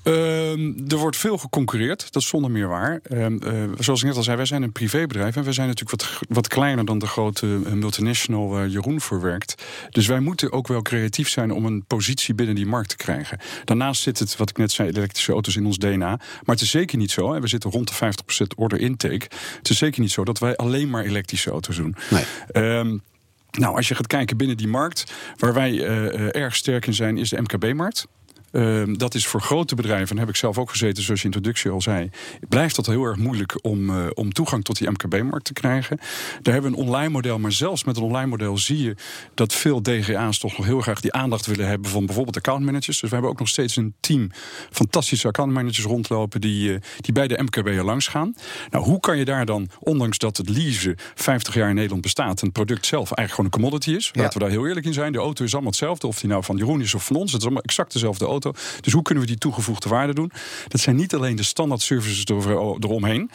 Uh, 0.05 0.93
er 0.93 0.97
wordt 0.97 1.17
veel 1.17 1.39
geconcurreerd, 1.39 2.13
dat 2.13 2.23
is 2.23 2.29
zonder 2.29 2.51
meer 2.51 2.69
waar. 2.69 3.01
Uh, 3.09 3.27
uh, 3.29 3.65
zoals 3.79 4.01
ik 4.01 4.07
net 4.07 4.17
al 4.17 4.23
zei, 4.23 4.37
wij 4.37 4.47
zijn 4.47 4.63
een 4.63 4.73
privébedrijf 4.73 5.37
en 5.37 5.45
wij 5.45 5.53
zijn 5.53 5.69
natuurlijk 5.69 6.03
wat, 6.03 6.21
wat 6.29 6.49
kleiner 6.49 6.85
dan 6.85 6.99
de 6.99 7.07
grote 7.07 7.47
multinational 7.75 8.49
waar 8.49 8.69
Jeroen 8.69 9.01
voor 9.01 9.21
werkt. 9.21 9.63
Dus 9.91 10.07
wij 10.07 10.21
moeten 10.21 10.53
ook 10.53 10.69
wel 10.69 10.83
creatief 10.83 11.29
zijn 11.29 11.53
om 11.53 11.67
een 11.67 11.85
positie 11.87 12.35
binnen 12.35 12.55
die 12.55 12.67
markt 12.67 12.89
te 12.89 12.97
krijgen. 12.97 13.39
Daarnaast 13.65 14.03
zit 14.03 14.19
het, 14.19 14.37
wat 14.37 14.51
ik 14.51 14.57
net 14.57 14.73
zei, 14.73 14.89
elektrische 14.89 15.33
auto's 15.33 15.57
in 15.57 15.67
ons 15.67 15.79
DNA. 15.79 16.09
Maar 16.17 16.21
het 16.45 16.61
is 16.61 16.71
zeker 16.71 16.99
niet 16.99 17.11
zo, 17.11 17.33
en 17.33 17.41
we 17.41 17.49
zitten 17.49 17.71
rond 17.71 17.89
de 17.89 18.13
50% 18.45 18.57
order 18.57 18.81
intake. 18.81 19.27
Het 19.59 19.71
is 19.71 19.79
zeker 19.79 20.01
niet 20.01 20.13
zo 20.13 20.25
dat 20.25 20.39
wij 20.39 20.57
alleen 20.57 20.91
maar 20.91 21.05
elektrische 21.05 21.51
auto's 21.51 21.77
doen. 21.77 21.97
Nee. 22.11 22.77
Um, 22.79 23.03
nou, 23.51 23.77
als 23.77 23.89
je 23.89 23.95
gaat 23.95 24.07
kijken 24.07 24.37
binnen 24.37 24.57
die 24.57 24.69
markt, 24.69 25.13
waar 25.37 25.55
wij 25.55 25.83
erg 26.31 26.57
sterk 26.57 26.87
in 26.87 26.95
zijn, 26.95 27.19
is 27.19 27.29
de 27.29 27.41
MKB-markt. 27.41 28.07
Uh, 28.53 28.83
dat 28.93 29.15
is 29.15 29.27
voor 29.27 29.41
grote 29.41 29.75
bedrijven, 29.75 30.15
en 30.15 30.19
heb 30.19 30.29
ik 30.29 30.37
zelf 30.37 30.59
ook 30.59 30.71
gezeten, 30.71 31.03
zoals 31.03 31.21
je 31.21 31.27
introductie 31.27 31.71
al 31.71 31.81
zei, 31.81 32.11
blijft 32.49 32.77
dat 32.77 32.87
heel 32.87 33.05
erg 33.05 33.17
moeilijk 33.17 33.59
om, 33.65 33.91
uh, 33.91 34.07
om 34.15 34.33
toegang 34.33 34.65
tot 34.65 34.79
die 34.79 34.91
MKB-markt 34.91 35.45
te 35.45 35.53
krijgen. 35.53 35.99
Daar 36.43 36.53
hebben 36.55 36.71
we 36.73 36.77
een 36.77 36.83
online 36.85 37.09
model, 37.09 37.39
maar 37.39 37.53
zelfs 37.53 37.85
met 37.85 37.97
een 37.97 38.03
online 38.03 38.27
model 38.27 38.59
zie 38.59 38.83
je 38.83 38.95
dat 39.35 39.55
veel 39.55 39.83
DGA's 39.83 40.39
toch 40.39 40.57
nog 40.57 40.67
heel 40.67 40.81
graag 40.81 41.01
die 41.01 41.13
aandacht 41.13 41.47
willen 41.47 41.67
hebben 41.67 41.91
van 41.91 42.07
bijvoorbeeld 42.07 42.37
accountmanagers. 42.37 42.87
Dus 42.87 43.01
we 43.01 43.09
hebben 43.09 43.31
ook 43.31 43.39
nog 43.39 43.49
steeds 43.49 43.77
een 43.77 43.95
team 44.01 44.31
fantastische 44.71 45.27
accountmanagers 45.29 45.85
rondlopen 45.85 46.41
die, 46.41 46.71
uh, 46.71 46.79
die 47.01 47.13
bij 47.13 47.29
de 47.29 47.43
MKB'er 47.43 47.85
langs 47.85 48.07
gaan. 48.07 48.35
Nou, 48.71 48.85
hoe 48.85 49.01
kan 49.01 49.19
je 49.19 49.25
daar 49.25 49.47
dan, 49.47 49.69
ondanks 49.81 50.19
dat 50.19 50.37
het 50.37 50.49
leasen 50.49 50.95
50 51.15 51.55
jaar 51.55 51.69
in 51.69 51.75
Nederland 51.75 52.03
bestaat, 52.03 52.41
en 52.41 52.47
het 52.47 52.53
product 52.53 52.87
zelf 52.87 53.13
eigenlijk 53.13 53.31
gewoon 53.31 53.45
een 53.45 53.71
commodity 53.71 53.91
is, 53.91 54.11
Ja. 54.13 54.23
laten 54.23 54.39
we 54.39 54.45
daar 54.45 54.55
heel 54.55 54.67
eerlijk 54.67 54.87
in 54.87 54.93
zijn. 54.93 55.13
De 55.13 55.19
auto 55.19 55.45
is 55.45 55.53
allemaal 55.53 55.71
hetzelfde, 55.71 56.07
of 56.07 56.21
die 56.21 56.29
nou 56.31 56.45
van 56.45 56.57
Jeroen 56.57 56.81
is 56.81 56.95
of 56.95 57.05
van 57.05 57.17
ons, 57.17 57.31
het 57.33 57.41
is 57.41 57.47
allemaal 57.47 57.63
exact 57.63 57.93
dezelfde 57.93 58.25
auto. 58.25 58.37
Dus 58.81 58.93
hoe 58.93 59.03
kunnen 59.03 59.25
we 59.25 59.31
die 59.31 59.39
toegevoegde 59.39 59.89
waarde 59.89 60.15
doen? 60.15 60.33
Dat 60.69 60.81
zijn 60.81 60.97
niet 60.97 61.15
alleen 61.15 61.37
de 61.37 61.43
standaard 61.43 61.83
services 61.83 62.25
eromheen. 62.25 63.31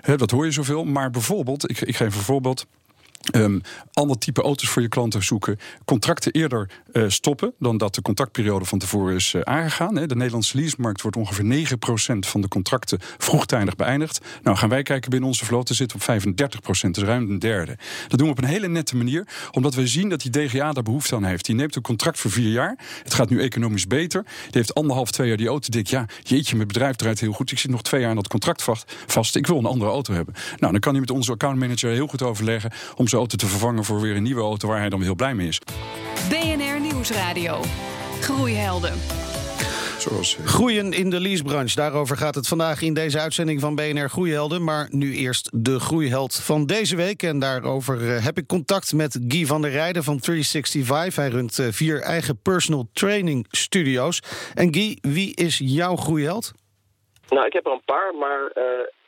He, 0.00 0.16
dat 0.16 0.30
hoor 0.30 0.44
je 0.44 0.50
zoveel. 0.50 0.84
Maar 0.84 1.10
bijvoorbeeld, 1.10 1.70
ik, 1.70 1.80
ik 1.80 1.96
geef 1.96 2.14
een 2.14 2.22
voorbeeld. 2.22 2.66
Um, 3.34 3.60
ander 3.92 4.18
type 4.18 4.42
auto's 4.42 4.68
voor 4.68 4.82
je 4.82 4.88
klanten 4.88 5.24
zoeken. 5.24 5.58
Contracten 5.84 6.32
eerder 6.32 6.70
uh, 6.92 7.04
stoppen 7.08 7.54
dan 7.58 7.76
dat 7.76 7.94
de 7.94 8.02
contractperiode 8.02 8.64
van 8.64 8.78
tevoren 8.78 9.14
is 9.14 9.32
uh, 9.32 9.42
aangegaan. 9.42 9.96
Hè. 9.96 10.06
De 10.06 10.16
Nederlandse 10.16 10.56
leasemarkt 10.56 11.02
wordt 11.02 11.16
ongeveer 11.16 11.66
9% 12.14 12.18
van 12.18 12.40
de 12.40 12.48
contracten 12.48 12.98
vroegtijdig 13.18 13.76
beëindigd. 13.76 14.20
Nou 14.42 14.56
gaan 14.56 14.68
wij 14.68 14.82
kijken 14.82 15.10
binnen 15.10 15.28
onze 15.28 15.44
vloot, 15.44 15.68
zitten 15.68 15.98
op 15.98 16.22
35%, 16.22 16.90
dus 16.90 17.02
ruim 17.02 17.30
een 17.30 17.38
derde. 17.38 17.76
Dat 18.08 18.18
doen 18.18 18.28
we 18.28 18.32
op 18.32 18.38
een 18.38 18.48
hele 18.48 18.68
nette 18.68 18.96
manier, 18.96 19.26
omdat 19.50 19.74
we 19.74 19.86
zien 19.86 20.08
dat 20.08 20.20
die 20.20 20.30
DGA 20.30 20.72
daar 20.72 20.82
behoefte 20.82 21.14
aan 21.14 21.24
heeft. 21.24 21.44
Die 21.44 21.54
neemt 21.54 21.76
een 21.76 21.82
contract 21.82 22.18
voor 22.18 22.30
vier 22.30 22.50
jaar. 22.50 22.78
Het 23.02 23.14
gaat 23.14 23.30
nu 23.30 23.40
economisch 23.40 23.86
beter. 23.86 24.22
Die 24.22 24.50
heeft 24.50 24.74
anderhalf, 24.74 25.10
twee 25.10 25.28
jaar 25.28 25.36
die 25.36 25.48
auto 25.48 25.68
dik. 25.70 25.86
Ja, 25.86 26.06
jeetje, 26.22 26.56
mijn 26.56 26.68
bedrijf 26.68 26.96
draait 26.96 27.20
heel 27.20 27.32
goed. 27.32 27.52
Ik 27.52 27.58
zit 27.58 27.70
nog 27.70 27.82
twee 27.82 28.00
jaar 28.00 28.10
aan 28.10 28.16
dat 28.16 28.28
contract 28.28 28.64
vast. 29.06 29.36
Ik 29.36 29.46
wil 29.46 29.58
een 29.58 29.66
andere 29.66 29.90
auto 29.90 30.12
hebben. 30.12 30.34
Nou, 30.58 30.72
dan 30.72 30.80
kan 30.80 30.92
hij 30.92 31.00
met 31.00 31.10
onze 31.10 31.32
accountmanager 31.32 31.90
heel 31.90 32.06
goed 32.06 32.22
overleggen 32.22 32.70
om 32.94 33.08
zijn 33.16 33.28
auto 33.28 33.46
te 33.46 33.46
vervangen 33.46 33.84
voor 33.84 34.00
weer 34.00 34.16
een 34.16 34.22
nieuwe 34.22 34.40
auto 34.40 34.68
waar 34.68 34.78
hij 34.78 34.88
dan 34.88 35.02
heel 35.02 35.14
blij 35.14 35.34
mee 35.34 35.48
is. 35.48 35.60
BNR 36.28 36.80
Nieuwsradio. 36.80 37.60
Groeihelden. 38.20 38.92
Zoals, 39.98 40.36
uh... 40.38 40.46
Groeien 40.46 40.92
in 40.92 41.10
de 41.10 41.20
leasebranche. 41.20 41.76
Daarover 41.76 42.16
gaat 42.16 42.34
het 42.34 42.48
vandaag 42.48 42.82
in 42.82 42.94
deze 42.94 43.20
uitzending 43.20 43.60
van 43.60 43.74
BNR 43.74 44.08
Groeihelden. 44.08 44.64
Maar 44.64 44.86
nu 44.90 45.14
eerst 45.14 45.50
de 45.52 45.80
groeiheld 45.80 46.34
van 46.34 46.66
deze 46.66 46.96
week. 46.96 47.22
En 47.22 47.38
daarover 47.38 48.14
eh, 48.14 48.24
heb 48.24 48.38
ik 48.38 48.46
contact 48.46 48.92
met 48.92 49.18
Guy 49.28 49.46
van 49.46 49.62
der 49.62 49.70
Rijden 49.70 50.02
van 50.02 50.18
365. 50.18 51.16
Hij 51.16 51.28
runt 51.28 51.58
uh, 51.58 51.66
vier 51.70 52.00
eigen 52.00 52.42
personal 52.42 52.88
training 52.92 53.46
studio's. 53.50 54.22
En 54.54 54.74
Guy, 54.74 54.98
wie 55.00 55.34
is 55.34 55.60
jouw 55.62 55.96
groeiheld? 55.96 56.52
Nou, 57.28 57.46
ik 57.46 57.52
heb 57.52 57.66
er 57.66 57.72
een 57.72 57.84
paar, 57.84 58.14
maar 58.14 58.52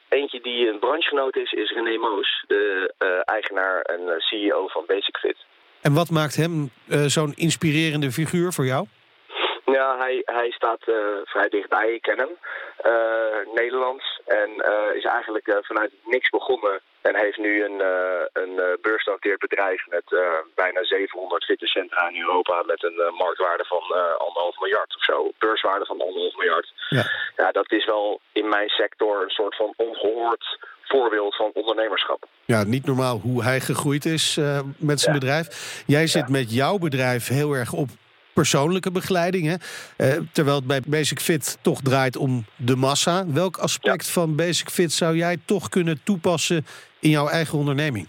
Eentje 0.09 0.41
die 0.41 0.69
een 0.69 0.79
branchegenoot 0.79 1.37
is, 1.37 1.53
is 1.53 1.71
René 1.71 1.99
Moos, 1.99 2.45
de 2.47 2.95
uh, 2.99 3.09
eigenaar 3.25 3.81
en 3.81 4.01
eh, 4.09 4.15
CEO 4.19 4.69
van 4.69 4.85
Basic 4.87 5.17
Fit. 5.17 5.37
En 5.81 5.95
wat 5.95 6.11
maakt 6.11 6.37
hem 6.37 6.71
uh, 6.89 7.05
zo'n 7.05 7.33
inspirerende 7.37 8.11
figuur 8.11 8.53
voor 8.53 8.65
jou? 8.65 8.87
Ja, 9.65 9.99
hij, 9.99 10.23
hij 10.25 10.51
staat 10.51 10.83
vrij 11.25 11.49
dichtbij. 11.49 11.93
Ik 11.93 12.03
ken 12.03 12.19
hem. 12.19 12.29
Nederlands. 13.55 14.21
En 14.27 14.51
is 14.95 15.05
eigenlijk 15.05 15.59
vanuit 15.63 15.93
niks 16.05 16.31
begonnen 16.31 16.81
en 17.09 17.17
heeft 17.25 17.39
nu 17.39 17.65
een, 17.65 17.79
uh, 17.93 18.23
een 18.43 18.55
uh, 18.57 18.65
beursgenoteerd 18.83 19.41
bedrijf 19.47 19.81
met 19.89 20.07
uh, 20.09 20.21
bijna 20.55 20.85
700 20.85 21.45
fitnesscentra 21.45 22.09
in 22.09 22.21
Europa 22.21 22.63
met 22.67 22.83
een 22.85 22.99
marktwaarde 23.19 23.65
van 23.65 23.85
anderhalf 24.27 24.59
miljard 24.61 24.97
of 24.97 25.05
zo. 25.05 25.31
Beurswaarde 25.39 25.85
van 25.85 26.01
anderhalf 26.01 26.37
miljard. 26.37 26.73
Ja. 26.89 27.05
ja, 27.37 27.51
dat 27.51 27.73
is 27.73 27.85
wel 27.87 28.21
in 28.33 28.49
mijn 28.49 28.69
sector 28.69 29.23
een 29.23 29.37
soort 29.41 29.57
van 29.57 29.73
ongehoord 29.77 30.59
voorbeeld 30.83 31.37
van 31.37 31.51
ondernemerschap. 31.55 32.27
Ja, 32.45 32.65
niet 32.65 32.87
normaal 32.87 33.19
hoe 33.19 33.43
hij 33.43 33.61
gegroeid 33.61 34.05
is 34.05 34.39
met 34.77 35.01
zijn 35.01 35.15
bedrijf. 35.15 35.47
Jij 35.87 36.07
zit 36.07 36.29
met 36.29 36.55
jouw 36.55 36.79
bedrijf 36.79 37.29
heel 37.29 37.53
erg 37.53 37.73
op 37.73 37.89
persoonlijke 38.41 38.91
begeleiding. 38.91 39.47
Hè? 39.47 39.57
Uh, 39.57 40.23
terwijl 40.33 40.57
het 40.57 40.67
bij 40.67 40.81
Basic 40.87 41.21
Fit 41.21 41.59
toch 41.61 41.81
draait 41.83 42.17
om 42.17 42.45
de 42.57 42.77
massa. 42.77 43.27
Welk 43.27 43.57
aspect 43.57 44.07
ja. 44.07 44.13
van 44.13 44.37
Basic 44.37 44.71
Fit 44.71 44.93
zou 44.93 45.17
jij 45.17 45.37
toch 45.45 45.69
kunnen 45.69 46.01
toepassen 46.05 46.67
in 47.01 47.11
jouw 47.11 47.29
eigen 47.29 47.59
onderneming? 47.59 48.09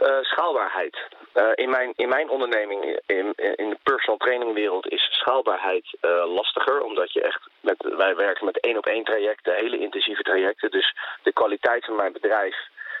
Uh, 0.00 0.22
schaalbaarheid. 0.22 0.96
Uh, 1.34 1.50
in, 1.54 1.70
mijn, 1.70 1.92
in 1.96 2.08
mijn 2.08 2.28
onderneming, 2.28 3.00
in, 3.06 3.32
in 3.34 3.68
de 3.70 3.78
personal 3.82 4.18
training 4.18 4.54
wereld, 4.54 4.88
is 4.88 5.08
schaalbaarheid 5.10 5.96
uh, 6.02 6.34
lastiger. 6.34 6.82
Omdat 6.82 7.12
je 7.12 7.22
echt 7.22 7.48
met, 7.60 7.94
wij 7.96 8.16
werken 8.16 8.44
met 8.44 8.60
één 8.60 8.76
op 8.76 8.86
één 8.86 9.04
trajecten, 9.04 9.54
hele 9.54 9.78
intensieve 9.78 10.22
trajecten. 10.22 10.70
Dus 10.70 10.96
de 11.22 11.32
kwaliteit 11.32 11.84
van 11.84 11.96
mijn 11.96 12.12
bedrijf 12.12 12.56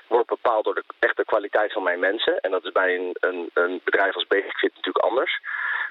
wordt 0.06 0.28
bepaald 0.28 0.64
door 0.64 0.74
de 0.74 0.84
echte 0.98 1.24
kwaliteit 1.24 1.72
van 1.72 1.82
mijn 1.82 1.98
mensen. 1.98 2.40
En 2.40 2.50
dat 2.50 2.64
is 2.64 2.72
bij 2.72 2.94
een, 2.94 3.16
een, 3.20 3.50
een 3.54 3.80
bedrijf 3.84 4.14
als 4.14 4.26
Basic 4.26 4.60
natuurlijk 4.74 5.04
anders. 5.04 5.40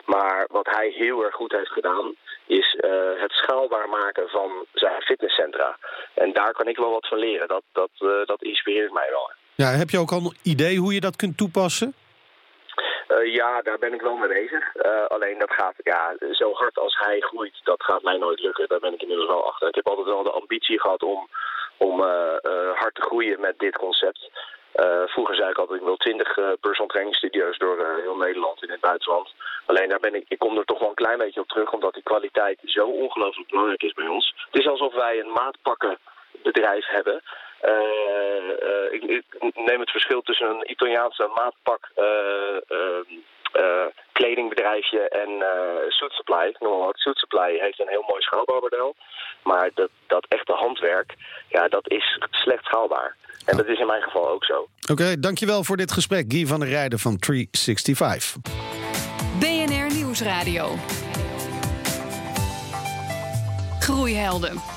Maar 0.06 0.48
wat 0.52 0.70
hij 0.70 0.90
heel 0.90 1.24
erg 1.24 1.36
goed 1.36 1.52
heeft 1.52 1.72
gedaan, 1.72 2.16
is 2.48 2.78
uh, 2.82 2.92
het 3.22 3.32
schaalbaar 3.32 3.90
maken 3.90 4.30
van 4.30 4.66
zijn 4.74 5.02
fitnesscentra. 5.02 5.78
En 6.14 6.34
daar 6.34 6.54
kan 6.54 6.68
ik 6.68 6.78
wel 6.78 6.92
wat 6.92 7.08
van 7.08 7.18
leren. 7.18 7.48
Dat, 7.48 7.64
dat, 7.72 7.90
uh, 8.00 8.26
dat 8.26 8.42
inspireert 8.42 8.94
mij 8.94 9.10
wel. 9.10 9.32
Ja, 9.56 9.68
heb 9.68 9.90
je 9.90 10.00
ook 10.00 10.12
al 10.12 10.18
een 10.18 10.38
idee 10.44 10.78
hoe 10.78 10.94
je 10.94 11.00
dat 11.00 11.16
kunt 11.16 11.38
toepassen? 11.38 11.94
Uh, 13.08 13.34
ja, 13.34 13.62
daar 13.62 13.80
ben 13.80 13.94
ik 13.94 14.02
wel 14.02 14.16
mee 14.16 14.30
bezig. 14.30 14.76
alleen 15.08 15.40
dat 15.40 15.54
gaat, 15.54 15.76
ja, 15.84 16.16
zo 16.32 16.54
hard 16.54 16.78
als 16.78 16.98
hij 17.00 17.20
groeit, 17.20 17.60
dat 17.64 17.84
gaat 17.84 18.04
mij 18.04 18.18
nooit 18.18 18.40
lukken. 18.40 18.68
Daar 18.68 18.80
ben 18.80 18.94
ik 18.94 19.02
inmiddels 19.02 19.30
wel 19.30 19.48
achter. 19.48 19.68
Ik 19.68 19.76
heb 19.76 19.88
altijd 19.88 20.08
wel 20.08 20.24
de 20.24 20.32
ambitie 20.32 20.80
gehad 20.82 21.04
om, 21.04 21.30
om 21.78 22.02
hard 22.74 22.96
te 22.96 23.02
groeien 23.02 23.40
met 23.40 23.60
dit 23.60 23.78
concept. 23.78 24.30
Uh, 24.76 25.04
vroeger 25.06 25.36
zei 25.36 25.50
ik 25.50 25.58
altijd, 25.58 25.80
ik 25.80 25.86
wil 25.86 25.98
20 25.98 26.38
uh, 26.38 26.46
personal 26.62 26.88
training 26.88 27.16
studio's 27.16 27.58
door 27.58 27.80
uh, 27.80 27.86
heel 28.02 28.16
Nederland 28.16 28.64
in 28.64 28.70
het 28.70 28.80
buitenland. 28.80 29.34
Alleen 29.66 29.90
daar 29.90 30.00
ben 30.00 30.16
ik, 30.16 30.26
ik 30.28 30.40
kom 30.40 30.58
er 30.58 30.66
toch 30.66 30.80
wel 30.80 30.90
een 30.90 31.04
klein 31.04 31.18
beetje 31.18 31.40
op 31.40 31.48
terug, 31.48 31.74
omdat 31.74 31.94
die 31.94 32.04
kwaliteit 32.04 32.60
zo 32.64 32.86
ongelooflijk 32.86 33.50
belangrijk 33.50 33.84
is 33.84 33.94
bij 33.94 34.08
ons. 34.08 34.34
Het 34.52 34.62
is 34.62 34.68
alsof 34.68 34.94
wij 34.94 35.20
een 35.20 35.32
maatpakkenbedrijf 35.32 36.86
hebben. 36.88 37.22
Ik, 38.92 39.04
ik, 39.04 39.24
neem 39.56 39.80
het 39.80 39.92
verschil 39.92 40.22
tussen 40.22 40.50
een 40.50 40.72
Italiaanse 40.72 41.30
maatpak 41.36 41.92
kledingbedrijfje 44.12 45.10
en 45.10 45.30
uh, 45.30 45.90
Suit 45.90 46.12
Supply, 46.12 46.56
noem 46.60 46.78
maar 46.78 46.86
wat. 46.86 46.98
Suit 46.98 47.18
Supply 47.18 47.58
heeft 47.60 47.80
een 47.80 47.88
heel 47.96 48.06
mooi 48.08 48.22
schaalbouwmodel. 48.22 48.96
Maar 49.44 49.70
dat, 49.74 49.90
dat 50.08 50.26
echte 50.30 50.54
handwerk, 50.54 51.16
ja, 51.48 51.68
dat 51.68 51.90
is 51.90 52.20
slecht 52.32 52.66
schaalbaar. 52.66 53.16
En 53.46 53.58
dat 53.58 53.68
is 53.68 53.80
in 53.80 53.88
mijn 53.88 54.02
geval 54.02 54.30
ook 54.30 54.46
zo. 54.46 54.68
Oké, 54.82 54.92
okay, 54.92 55.20
dankjewel 55.20 55.64
voor 55.64 55.78
dit 55.78 55.92
gesprek. 55.92 56.26
Guy 56.28 56.46
van 56.46 56.60
der 56.60 56.70
Rijden 56.70 57.00
van 57.00 57.18
365. 57.18 58.42
BNR 59.40 59.94
Nieuwsradio. 59.94 60.76
Groeihelden. 63.80 64.73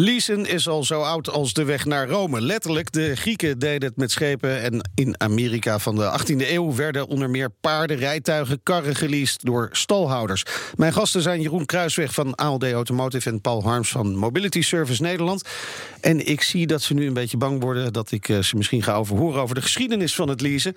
Leasen 0.00 0.46
is 0.46 0.68
al 0.68 0.84
zo 0.84 1.00
oud 1.00 1.30
als 1.30 1.52
de 1.52 1.64
weg 1.64 1.84
naar 1.84 2.08
Rome. 2.08 2.40
Letterlijk, 2.40 2.92
de 2.92 3.16
Grieken 3.16 3.58
deden 3.58 3.88
het 3.88 3.96
met 3.96 4.10
schepen. 4.10 4.62
En 4.62 4.90
in 4.94 5.20
Amerika 5.20 5.78
van 5.78 5.94
de 5.94 6.18
18e 6.18 6.50
eeuw 6.50 6.74
werden 6.74 7.06
onder 7.06 7.30
meer 7.30 7.50
paarden, 7.60 7.96
rijtuigen, 7.96 8.62
karren 8.62 8.94
geleased 8.96 9.44
door 9.44 9.68
stalhouders. 9.72 10.44
Mijn 10.76 10.92
gasten 10.92 11.22
zijn 11.22 11.40
Jeroen 11.40 11.66
Kruisweg 11.66 12.14
van 12.14 12.34
ALD 12.34 12.72
Automotive 12.72 13.30
en 13.30 13.40
Paul 13.40 13.62
Harms 13.62 13.90
van 13.90 14.14
Mobility 14.14 14.62
Service 14.62 15.02
Nederland. 15.02 15.42
En 16.00 16.26
ik 16.26 16.42
zie 16.42 16.66
dat 16.66 16.82
ze 16.82 16.94
nu 16.94 17.06
een 17.06 17.12
beetje 17.12 17.36
bang 17.36 17.62
worden 17.62 17.92
dat 17.92 18.10
ik 18.10 18.28
eh, 18.28 18.38
ze 18.38 18.56
misschien 18.56 18.82
ga 18.82 18.94
overhoren 18.94 19.42
over 19.42 19.54
de 19.54 19.62
geschiedenis 19.62 20.14
van 20.14 20.28
het 20.28 20.40
leasen. 20.40 20.74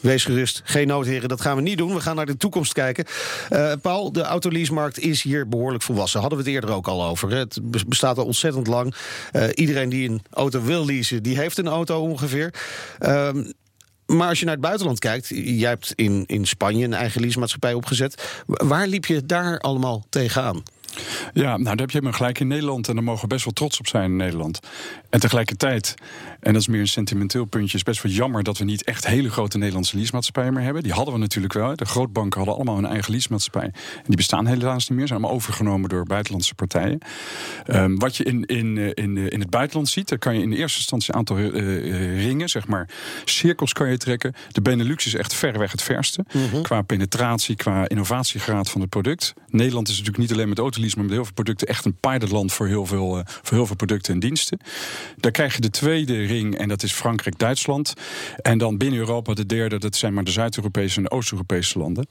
Wees 0.00 0.24
gerust, 0.24 0.60
geen 0.64 0.86
noodheren, 0.86 1.28
dat 1.28 1.40
gaan 1.40 1.56
we 1.56 1.62
niet 1.62 1.78
doen. 1.78 1.94
We 1.94 2.00
gaan 2.00 2.16
naar 2.16 2.26
de 2.26 2.36
toekomst 2.36 2.72
kijken. 2.72 3.04
Uh, 3.50 3.72
Paul, 3.82 4.12
de 4.12 4.22
autoleasemarkt 4.22 4.98
is 4.98 5.22
hier 5.22 5.48
behoorlijk 5.48 5.82
volwassen. 5.82 6.20
Hadden 6.20 6.38
we 6.38 6.44
het 6.44 6.54
eerder 6.54 6.70
ook 6.70 6.88
al 6.88 7.04
over. 7.04 7.30
Het 7.30 7.58
bestaat 7.86 8.18
al 8.18 8.24
ontzettend 8.24 8.66
lang. 8.66 8.94
Uh, 9.32 9.44
iedereen 9.54 9.88
die 9.88 10.08
een 10.08 10.22
auto 10.30 10.62
wil 10.62 10.84
leasen, 10.84 11.22
die 11.22 11.38
heeft 11.38 11.58
een 11.58 11.68
auto 11.68 12.00
ongeveer. 12.00 12.54
Uh, 13.00 13.30
maar 14.06 14.28
als 14.28 14.38
je 14.38 14.44
naar 14.44 14.54
het 14.54 14.62
buitenland 14.62 14.98
kijkt, 14.98 15.28
jij 15.28 15.68
hebt 15.68 15.92
in, 15.94 16.24
in 16.26 16.46
Spanje 16.46 16.84
een 16.84 16.94
eigen 16.94 17.20
leasemaatschappij 17.20 17.74
opgezet. 17.74 18.42
Waar 18.46 18.86
liep 18.86 19.06
je 19.06 19.26
daar 19.26 19.58
allemaal 19.58 20.06
tegenaan? 20.08 20.62
Ja, 21.32 21.56
nou 21.56 21.64
daar 21.64 21.76
heb 21.76 21.90
je 21.90 22.02
me 22.02 22.12
gelijk 22.12 22.40
in 22.40 22.46
Nederland. 22.46 22.88
En 22.88 22.94
daar 22.94 23.04
mogen 23.04 23.22
we 23.22 23.26
best 23.26 23.44
wel 23.44 23.52
trots 23.52 23.78
op 23.78 23.86
zijn 23.86 24.10
in 24.10 24.16
Nederland. 24.16 24.60
En 25.16 25.22
tegelijkertijd, 25.22 25.94
en 26.40 26.52
dat 26.52 26.62
is 26.62 26.68
meer 26.68 26.80
een 26.80 26.88
sentimenteel 26.88 27.44
puntje, 27.44 27.76
is 27.76 27.82
best 27.82 28.02
wel 28.02 28.12
jammer 28.12 28.42
dat 28.42 28.58
we 28.58 28.64
niet 28.64 28.84
echt 28.84 29.06
hele 29.06 29.30
grote 29.30 29.58
Nederlandse 29.58 29.96
leasemaatschappijen 29.96 30.52
meer 30.52 30.62
hebben. 30.62 30.82
Die 30.82 30.92
hadden 30.92 31.14
we 31.14 31.20
natuurlijk 31.20 31.52
wel. 31.52 31.76
De 31.76 31.84
grootbanken 31.84 32.36
hadden 32.36 32.56
allemaal 32.56 32.74
hun 32.74 32.86
eigen 32.86 33.12
leasemaatschappij. 33.12 33.70
En 33.96 34.02
die 34.06 34.16
bestaan 34.16 34.46
helaas 34.46 34.88
niet 34.88 34.98
meer, 34.98 35.06
zijn 35.06 35.18
allemaal 35.18 35.36
overgenomen 35.36 35.88
door 35.88 36.04
buitenlandse 36.04 36.54
partijen. 36.54 36.98
Um, 37.66 37.98
wat 37.98 38.16
je 38.16 38.24
in, 38.24 38.44
in, 38.44 38.78
eh, 38.78 39.04
in, 39.04 39.16
in 39.16 39.40
het 39.40 39.50
buitenland 39.50 39.88
ziet, 39.88 40.08
daar 40.08 40.18
kan 40.18 40.34
je 40.34 40.42
in 40.42 40.50
de 40.50 40.56
eerste 40.56 40.78
instantie 40.78 41.12
een 41.12 41.18
aantal 41.18 41.38
uh, 41.38 42.24
ringen, 42.24 42.48
zeg 42.48 42.66
maar, 42.66 42.88
cirkels 43.24 43.72
kan 43.72 43.90
je 43.90 43.96
trekken. 43.96 44.34
De 44.50 44.62
Benelux 44.62 45.06
is 45.06 45.14
echt 45.14 45.34
verreweg 45.34 45.72
het 45.72 45.82
verste. 45.82 46.24
Mm 46.32 46.48
-hmm. 46.50 46.62
Qua 46.62 46.82
penetratie, 46.82 47.56
qua 47.56 47.88
innovatiegraad 47.88 48.70
van 48.70 48.80
het 48.80 48.90
product. 48.90 49.34
Nederland 49.48 49.88
is 49.88 49.92
natuurlijk 49.92 50.22
niet 50.22 50.32
alleen 50.32 50.48
met 50.48 50.58
autolease, 50.58 50.96
maar 50.96 51.04
met 51.04 51.14
heel 51.14 51.24
veel 51.24 51.34
producten 51.34 51.66
echt 51.66 51.84
een 51.84 51.96
pilotland 52.00 52.52
voor 52.52 52.66
heel 52.66 52.86
veel, 52.86 53.18
uh, 53.18 53.24
voor 53.24 53.56
heel 53.56 53.66
veel 53.66 53.76
producten 53.76 54.14
en 54.14 54.20
diensten. 54.20 54.58
Daar 55.16 55.32
krijg 55.32 55.54
je 55.54 55.60
de 55.60 55.70
tweede 55.70 56.22
ring 56.22 56.58
en 56.58 56.68
dat 56.68 56.82
is 56.82 56.92
Frankrijk-Duitsland. 56.92 57.94
En 58.36 58.58
dan 58.58 58.76
binnen 58.76 58.98
Europa 58.98 59.34
de 59.34 59.46
derde, 59.46 59.78
dat 59.78 59.96
zijn 59.96 60.14
maar 60.14 60.24
de 60.24 60.30
Zuid-Europese 60.30 60.98
en 61.00 61.10
Oost-Europese 61.10 61.78
landen. 61.78 62.06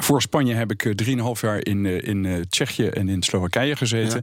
Voor 0.00 0.22
Spanje 0.22 0.54
heb 0.54 0.70
ik 0.70 0.84
eh, 0.84 0.92
3,5 1.34 1.40
jaar 1.40 1.64
in, 1.66 1.86
eh, 1.86 2.08
in 2.08 2.26
eh, 2.26 2.34
Tsjechië 2.48 2.86
en 2.86 3.08
in 3.08 3.22
Slowakije 3.22 3.76
gezeten. 3.76 4.22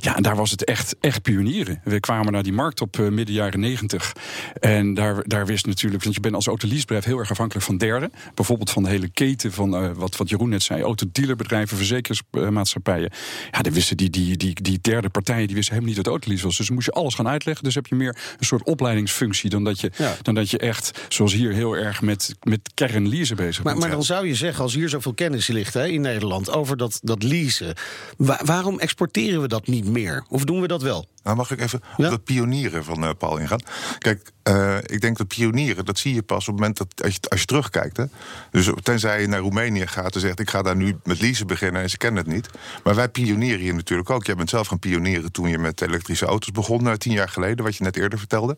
Ja. 0.00 0.16
en 0.16 0.22
daar 0.22 0.36
was 0.36 0.50
het 0.50 0.64
echt, 0.64 0.96
echt 1.00 1.22
pionieren. 1.22 1.80
We 1.84 2.00
kwamen 2.00 2.32
naar 2.32 2.42
die 2.42 2.52
markt 2.52 2.80
op 2.80 2.98
eh, 2.98 3.08
midden 3.08 3.34
jaren 3.34 3.60
90. 3.60 4.12
En 4.60 4.94
daar, 4.94 5.22
daar 5.28 5.46
wist 5.46 5.66
natuurlijk, 5.66 6.02
want 6.02 6.14
je 6.14 6.20
bent 6.20 6.34
als 6.34 6.46
autoleasebedrijf 6.46 7.04
heel 7.04 7.18
erg 7.18 7.30
afhankelijk 7.30 7.66
van 7.66 7.78
derden. 7.78 8.12
Bijvoorbeeld 8.34 8.70
van 8.70 8.82
de 8.82 8.88
hele 8.88 9.08
keten 9.08 9.52
van 9.52 9.76
eh, 9.76 9.90
wat, 9.94 10.16
wat 10.16 10.28
Jeroen 10.28 10.48
net 10.48 10.62
zei: 10.62 10.82
autodealerbedrijven, 10.82 11.76
verzekeringsmaatschappijen. 11.76 13.10
Ja, 13.50 13.60
dan 13.62 13.72
wisten 13.72 13.96
die, 13.96 14.10
die, 14.10 14.36
die, 14.36 14.62
die 14.62 14.78
derde 14.80 15.08
partijen 15.08 15.46
die 15.46 15.56
wisten 15.56 15.74
helemaal 15.74 15.94
niet 15.94 16.04
wat 16.04 16.12
autolease 16.12 16.44
was. 16.46 16.56
Dus 16.56 16.66
dan 16.66 16.74
moest 16.74 16.86
je 16.86 16.92
alles 16.92 17.14
gaan 17.14 17.28
uitleggen. 17.28 17.64
Dus 17.64 17.74
heb 17.74 17.86
je 17.86 17.94
meer 17.94 18.16
een 18.38 18.46
soort 18.46 18.62
opleidingsfunctie 18.64 19.50
dan 19.50 19.64
dat 19.64 19.80
je, 19.80 19.90
Ja. 19.96 20.16
dan 20.22 20.34
dat 20.34 20.50
je 20.50 20.58
echt, 20.58 21.00
zoals 21.08 21.32
hier, 21.32 21.52
heel 21.52 21.76
erg 21.76 22.02
met, 22.02 22.34
met 22.42 22.60
kernleasen 22.74 23.36
bezig 23.36 23.64
Maar, 23.64 23.72
bent. 23.72 23.84
maar 23.86 23.94
dan 23.94 24.04
zou 24.04 24.26
je 24.26 24.34
zeggen, 24.34 24.62
als 24.62 24.74
hier 24.74 24.88
zoveel 24.88 25.14
kennis 25.18 25.46
ligt 25.46 25.74
hè, 25.74 25.86
in 25.86 26.00
Nederland 26.00 26.50
over 26.50 26.76
dat, 26.76 26.98
dat 27.02 27.22
leasen, 27.22 27.74
wa- 28.16 28.40
waarom 28.44 28.78
exporteren 28.78 29.40
we 29.40 29.48
dat 29.48 29.66
niet 29.66 29.84
meer? 29.84 30.24
Of 30.28 30.44
doen 30.44 30.60
we 30.60 30.66
dat 30.68 30.82
wel? 30.82 31.06
Nou, 31.28 31.40
mag 31.40 31.50
ik 31.50 31.60
even 31.60 31.80
Ja. 31.96 32.04
op 32.04 32.10
dat 32.10 32.24
pionieren 32.24 32.84
van 32.84 33.04
eh, 33.04 33.10
Paul 33.18 33.36
ingaan? 33.38 33.60
Kijk, 33.98 34.30
eh, 34.42 34.76
ik 34.82 35.00
denk 35.00 35.16
dat 35.18 35.26
pionieren, 35.28 35.84
dat 35.84 35.98
zie 35.98 36.14
je 36.14 36.22
pas 36.22 36.38
op 36.40 36.46
het 36.46 36.54
moment 36.56 36.76
dat 36.76 37.04
als 37.04 37.14
je, 37.14 37.20
als 37.28 37.40
je 37.40 37.46
terugkijkt. 37.46 37.96
Hè? 37.96 38.04
Dus 38.50 38.70
tenzij 38.82 39.20
je 39.20 39.26
naar 39.26 39.38
Roemenië 39.40 39.86
gaat 39.86 40.14
en 40.14 40.20
zegt: 40.20 40.40
ik 40.40 40.50
ga 40.50 40.62
daar 40.62 40.76
nu 40.76 40.96
met 41.04 41.20
leasen 41.20 41.46
beginnen 41.46 41.82
en 41.82 41.90
ze 41.90 41.96
kennen 41.96 42.24
het 42.24 42.32
niet. 42.32 42.48
Maar 42.84 42.94
wij 42.94 43.08
pionieren 43.08 43.60
hier 43.60 43.74
natuurlijk 43.74 44.10
ook. 44.10 44.26
Jij 44.26 44.34
bent 44.34 44.50
zelf 44.50 44.66
gaan 44.66 44.78
pionieren 44.78 45.32
toen 45.32 45.48
je 45.48 45.58
met 45.58 45.80
elektrische 45.80 46.26
auto's 46.26 46.52
begon, 46.52 46.88
eh, 46.88 46.92
tien 46.94 47.12
jaar 47.12 47.28
geleden, 47.28 47.64
wat 47.64 47.76
je 47.76 47.84
net 47.84 47.96
eerder 47.96 48.18
vertelde. 48.18 48.56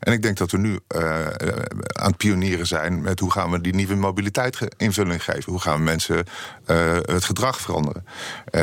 En 0.00 0.12
ik 0.12 0.22
denk 0.22 0.36
dat 0.36 0.50
we 0.50 0.58
nu 0.58 0.78
aan 0.88 2.06
het 2.06 2.16
pionieren 2.16 2.66
zijn 2.66 3.02
met 3.02 3.20
hoe 3.20 3.30
gaan 3.30 3.50
we 3.50 3.60
die 3.60 3.74
nieuwe 3.74 3.94
mobiliteit 3.94 4.56
ge- 4.56 4.72
invulling 4.76 5.24
geven. 5.24 5.52
Hoe 5.52 5.60
gaan 5.60 5.76
we 5.76 5.82
mensen 5.82 6.24
het 7.04 7.24
gedrag 7.24 7.60
veranderen. 7.60 8.04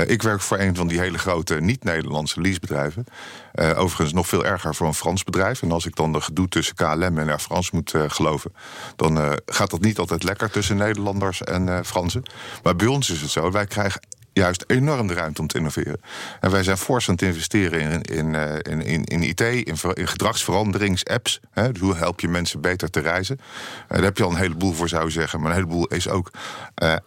Ik 0.06 0.22
werk 0.22 0.42
voor 0.42 0.60
een 0.60 0.76
van 0.76 0.88
die 0.88 1.00
hele 1.00 1.18
grote 1.18 1.56
niet-Nederlandse 1.62 2.42
leasebedrijven. 2.42 3.06
Eh, 3.52 3.80
overigens 3.80 4.14
nog 4.14 4.28
veel 4.28 4.46
erger 4.46 4.76
voor 4.76 4.88
een 4.88 4.94
Frans 4.94 5.24
bedrijf. 5.24 5.62
En 5.62 5.72
als 5.72 5.86
ik 5.86 5.96
dan 5.96 6.12
de 6.12 6.22
gedoe 6.22 6.48
tussen 6.48 6.76
KLM 6.76 7.18
en 7.18 7.30
Air 7.30 7.40
France 7.40 7.70
moet 7.74 7.94
eh, 7.94 8.04
geloven... 8.08 8.54
dan 8.96 9.20
eh, 9.20 9.32
gaat 9.46 9.70
dat 9.70 9.82
niet 9.82 10.00
altijd 10.00 10.24
lekker 10.24 10.52
tussen 10.52 10.78
Nederlanders 10.78 11.42
en 11.42 11.86
Fransen. 11.86 12.24
Maar 12.64 12.76
bij 12.76 12.88
ons 12.88 13.10
is 13.10 13.22
het 13.22 13.30
zo, 13.30 13.52
wij 13.52 13.66
krijgen 13.66 14.02
juist 14.34 14.64
enorm 14.68 15.08
de 15.08 15.14
ruimte 15.14 15.42
om 15.42 15.48
te 15.48 15.58
innoveren. 15.58 16.02
En 16.40 16.52
wij 16.52 16.64
zijn 16.64 16.78
fors 16.78 17.08
aan 17.08 17.14
het 17.14 17.24
investeren 17.24 17.80
in, 17.80 18.02
in, 18.02 18.36
in, 18.84 19.04
in, 19.06 19.24
IT, 19.24 19.42
in, 19.42 19.76
in 19.94 20.08
gedragsveranderingsapps. 20.08 21.40
Dus 21.54 21.80
hoe 21.80 21.96
help 21.96 22.20
je 22.20 22.28
mensen 22.28 22.62
beter 22.62 22.90
te 22.90 23.00
reizen? 23.00 23.40
Daar 23.88 24.04
heb 24.04 24.18
je 24.18 24.24
al 24.24 24.30
een 24.30 24.36
heleboel 24.36 24.74
voor, 24.74 24.90
zou 24.90 25.06
je 25.06 25.12
zeggen. 25.12 25.40
Maar 25.40 25.50
een 25.50 25.56
heleboel 25.56 25.88
is 25.88 26.10
ook 26.10 26.32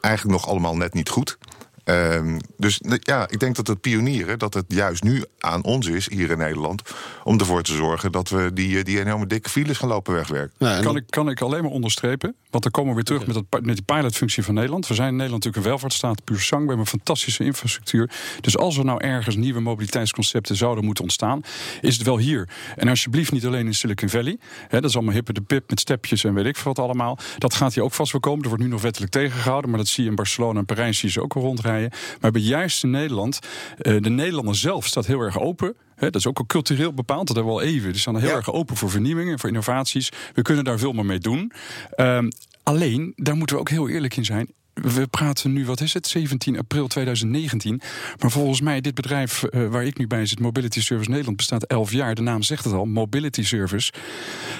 eigenlijk 0.00 0.24
nog 0.24 0.48
allemaal 0.48 0.76
net 0.76 0.94
niet 0.94 1.08
goed. 1.08 1.38
Ehm, 1.84 2.38
dus 2.56 2.80
ja, 3.00 3.28
ik 3.28 3.40
denk 3.40 3.56
dat 3.56 3.66
het 3.66 3.80
pionieren, 3.80 4.38
dat 4.38 4.54
het 4.54 4.64
juist 4.68 5.02
nu 5.02 5.24
aan 5.38 5.64
ons 5.64 5.86
is, 5.86 6.08
hier 6.10 6.30
in 6.30 6.38
Nederland, 6.38 6.82
om 7.24 7.38
ervoor 7.38 7.62
te 7.62 7.74
zorgen 7.74 8.12
dat 8.12 8.28
we 8.28 8.50
die, 8.54 8.78
eh, 8.78 8.84
die 8.84 9.00
enorme 9.00 9.26
dikke 9.26 9.48
files 9.50 9.78
gaan 9.78 9.88
lopen 9.88 10.14
wegwerken. 10.14 10.54
Nou, 10.58 10.76
en 10.76 10.82
Kan 10.82 10.94
dat- 10.94 11.02
ik, 11.02 11.10
kan 11.10 11.28
ik 11.30 11.40
alleen 11.40 11.62
maar 11.62 11.70
onderstrepen. 11.72 12.34
Want 12.50 12.62
dan 12.62 12.72
komen 12.72 12.88
we 12.90 12.94
weer 12.96 13.04
terug 13.04 13.26
met, 13.26 13.34
dat, 13.50 13.62
met 13.62 13.74
die 13.76 13.84
pilotfunctie 13.84 14.42
van 14.42 14.54
Nederland. 14.54 14.86
We 14.86 14.94
zijn 14.94 15.08
in 15.08 15.16
Nederland 15.16 15.44
natuurlijk 15.44 15.64
een 15.64 15.70
welvaartsstaat, 15.72 16.24
puur 16.24 16.40
zang. 16.40 16.60
We 16.62 16.68
hebben 16.68 16.84
een 16.84 16.98
fantastische 16.98 17.44
infrastructuur. 17.44 18.10
Dus 18.40 18.56
als 18.56 18.76
er 18.76 18.84
nou 18.84 19.00
ergens 19.04 19.36
nieuwe 19.36 19.60
mobiliteitsconcepten 19.60 20.56
zouden 20.56 20.84
moeten 20.84 21.04
ontstaan, 21.04 21.40
is 21.80 21.96
het 21.96 22.06
wel 22.06 22.18
hier. 22.18 22.48
En 22.76 22.88
alsjeblieft 22.88 23.32
niet 23.32 23.46
alleen 23.46 23.66
in 23.66 23.74
Silicon 23.74 24.08
Valley. 24.08 24.38
Hè, 24.68 24.80
dat 24.80 24.90
is 24.90 24.96
allemaal 24.96 25.14
hippe 25.14 25.32
de 25.32 25.40
pip 25.40 25.70
met 25.70 25.80
stepjes 25.80 26.24
en 26.24 26.34
weet 26.34 26.46
ik 26.46 26.56
veel 26.56 26.72
wat 26.74 26.84
allemaal. 26.84 27.18
Dat 27.38 27.54
gaat 27.54 27.74
hier 27.74 27.82
ook 27.84 27.92
vast 27.94 28.12
wel 28.12 28.20
komen. 28.20 28.42
Er 28.42 28.48
wordt 28.48 28.62
nu 28.64 28.68
nog 28.70 28.82
wettelijk 28.82 29.12
tegengehouden. 29.12 29.70
Maar 29.70 29.78
dat 29.78 29.88
zie 29.88 30.04
je 30.04 30.10
in 30.10 30.16
Barcelona 30.16 30.58
en 30.58 30.64
Parijs 30.64 30.98
zie 30.98 31.08
je 31.08 31.14
ze 31.14 31.22
ook 31.22 31.34
wel 31.34 31.42
rondrijden. 31.42 31.72
Maar 32.20 32.30
bij 32.30 32.40
juist 32.40 32.82
in 32.84 32.90
Nederland, 32.90 33.38
eh, 33.78 33.96
de 34.00 34.10
Nederlander 34.10 34.56
zelf 34.56 34.86
staat 34.86 35.06
heel 35.06 35.20
erg 35.20 35.40
open. 35.40 35.74
Hè, 35.94 36.06
dat 36.10 36.14
is 36.20 36.26
ook 36.26 36.38
al 36.38 36.46
cultureel 36.46 36.92
bepaald, 36.94 37.26
dat 37.26 37.36
hebben 37.36 37.54
we 37.54 37.60
al 37.60 37.66
even. 37.66 37.90
Die 37.92 38.00
staan 38.00 38.16
heel 38.18 38.28
Ja. 38.28 38.34
erg 38.36 38.52
open 38.52 38.76
voor 38.76 38.90
vernieuwingen 38.90 39.32
en 39.32 39.38
voor 39.38 39.48
innovaties. 39.48 40.08
We 40.34 40.42
kunnen 40.42 40.64
daar 40.64 40.78
veel 40.78 40.92
meer 40.92 41.06
mee 41.06 41.18
doen. 41.18 41.52
Ehm, 41.90 42.30
alleen, 42.62 43.12
daar 43.16 43.36
moeten 43.36 43.56
we 43.56 43.62
ook 43.62 43.68
heel 43.70 43.88
eerlijk 43.88 44.16
in 44.16 44.24
zijn. 44.24 44.52
We 44.74 45.06
praten 45.06 45.52
nu, 45.52 45.66
wat 45.66 45.80
is 45.80 45.92
het, 45.94 46.06
17 46.06 46.58
april 46.58 46.86
2019. 46.86 47.80
Maar 48.18 48.30
volgens 48.30 48.60
mij, 48.60 48.80
dit 48.80 48.94
bedrijf 48.94 49.42
eh, 49.42 49.66
waar 49.66 49.84
ik 49.84 49.98
nu 49.98 50.06
bij 50.06 50.26
zit, 50.26 50.40
Mobility 50.40 50.80
Service 50.80 51.10
Nederland, 51.10 51.36
bestaat 51.36 51.62
11 51.64 51.92
jaar. 51.92 52.14
De 52.14 52.22
naam 52.22 52.42
zegt 52.42 52.64
het 52.64 52.72
al, 52.72 52.84
Mobility 52.84 53.44
Service. 53.44 53.92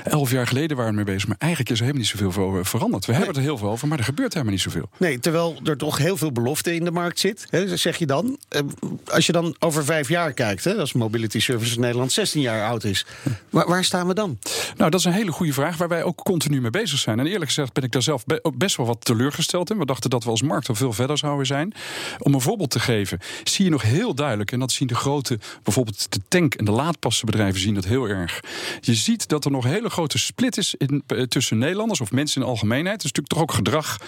11 0.04 0.30
jaar 0.30 0.47
geleden 0.47 0.76
waren 0.76 0.90
we 0.90 0.97
mee 0.97 1.04
bezig. 1.04 1.28
Maar 1.28 1.37
eigenlijk 1.38 1.71
is 1.73 1.78
er 1.78 1.85
helemaal 1.85 2.06
niet 2.09 2.21
zoveel 2.21 2.59
eh, 2.59 2.64
veranderd. 2.64 3.06
We 3.06 3.12
hebben 3.12 3.28
het 3.30 3.38
er 3.38 3.42
heel 3.44 3.59
veel 3.59 3.68
over, 3.68 3.88
maar 3.88 3.99
er 3.99 4.04
gebeurt 4.04 4.33
helemaal 4.33 4.54
niet 4.54 4.62
zoveel. 4.62 4.88
Nee, 4.97 5.18
terwijl 5.18 5.61
er 5.64 5.76
toch 5.76 5.99
heel 5.99 6.16
veel 6.16 6.33
belofte 6.33 6.75
in 6.75 6.85
de 6.85 6.90
markt 6.90 7.18
zit, 7.18 7.47
hè, 7.50 7.76
zeg 7.76 7.97
je 7.97 8.06
dan. 8.06 8.38
Eh, 8.49 8.61
Als 9.04 9.26
je 9.26 9.33
dan 9.33 9.56
over 9.59 9.85
vijf 9.85 10.09
jaar 10.09 10.33
kijkt, 10.33 10.64
hè, 10.64 10.75
als 10.75 10.92
Mobility 10.92 11.40
Services 11.40 11.76
Nederland 11.76 12.12
16 12.12 12.40
jaar 12.40 12.66
oud 12.68 12.85
is, 12.85 13.06
waar, 13.50 13.68
waar 13.68 13.85
staan 13.85 14.06
we 14.06 14.14
dan? 14.14 14.38
Nou, 14.76 14.90
dat 14.90 15.00
is 15.00 15.06
een 15.06 15.12
hele 15.12 15.33
goede 15.33 15.52
vraag 15.52 15.76
waar 15.76 15.88
wij 15.88 16.02
ook 16.02 16.23
continu 16.23 16.61
mee 16.61 16.71
bezig 16.71 16.99
zijn. 16.99 17.18
En 17.18 17.26
eerlijk 17.26 17.44
gezegd 17.47 17.73
ben 17.73 17.85
ik 17.85 17.92
daar 17.92 18.02
zelf 18.02 18.25
best 18.54 18.76
wel 18.76 18.87
wat 18.87 19.04
teleurgesteld 19.04 19.71
in. 19.71 19.78
We 19.78 19.85
dachten 19.85 20.03
dat 20.11 20.25
we 20.25 20.30
als 20.30 20.42
markt 20.42 20.68
al 20.68 20.75
veel 20.75 20.92
verder 20.92 21.18
zouden 21.18 21.46
zijn. 21.46 21.73
Om 22.18 22.34
een 22.34 22.40
voorbeeld 22.40 22.70
te 22.70 22.80
geven, 22.80 23.18
zie 23.44 23.64
je 23.64 23.70
nog 23.70 23.82
heel 23.82 24.14
duidelijk, 24.14 24.52
en 24.52 24.58
dat 24.58 24.73
zien 24.73 24.87
de 24.88 24.94
grote, 24.94 25.38
bijvoorbeeld 25.62 26.12
de 26.12 26.20
tank- 26.28 26.54
en 26.54 26.64
de 26.64 26.70
laadpassenbedrijven 26.70 27.61
zien 27.61 27.75
dat 27.75 27.84
heel 27.84 28.08
erg. 28.08 28.40
Je 28.80 28.94
ziet 28.94 29.28
dat 29.28 29.44
er 29.44 29.50
nog 29.50 29.64
een 29.64 29.70
hele 29.70 29.90
grote 29.90 30.18
split 30.18 30.56
is 30.56 30.76
eh, 30.76 31.23
tussen 31.23 31.58
Nederlanders 31.58 32.00
of 32.00 32.12
mensen 32.12 32.40
in 32.40 32.46
de 32.46 32.52
algemeenheid. 32.52 33.02
Het 33.02 33.04
is 33.04 33.12
natuurlijk 33.12 33.34
toch 33.34 33.42
ook 33.42 33.52
gedrag 33.52 33.99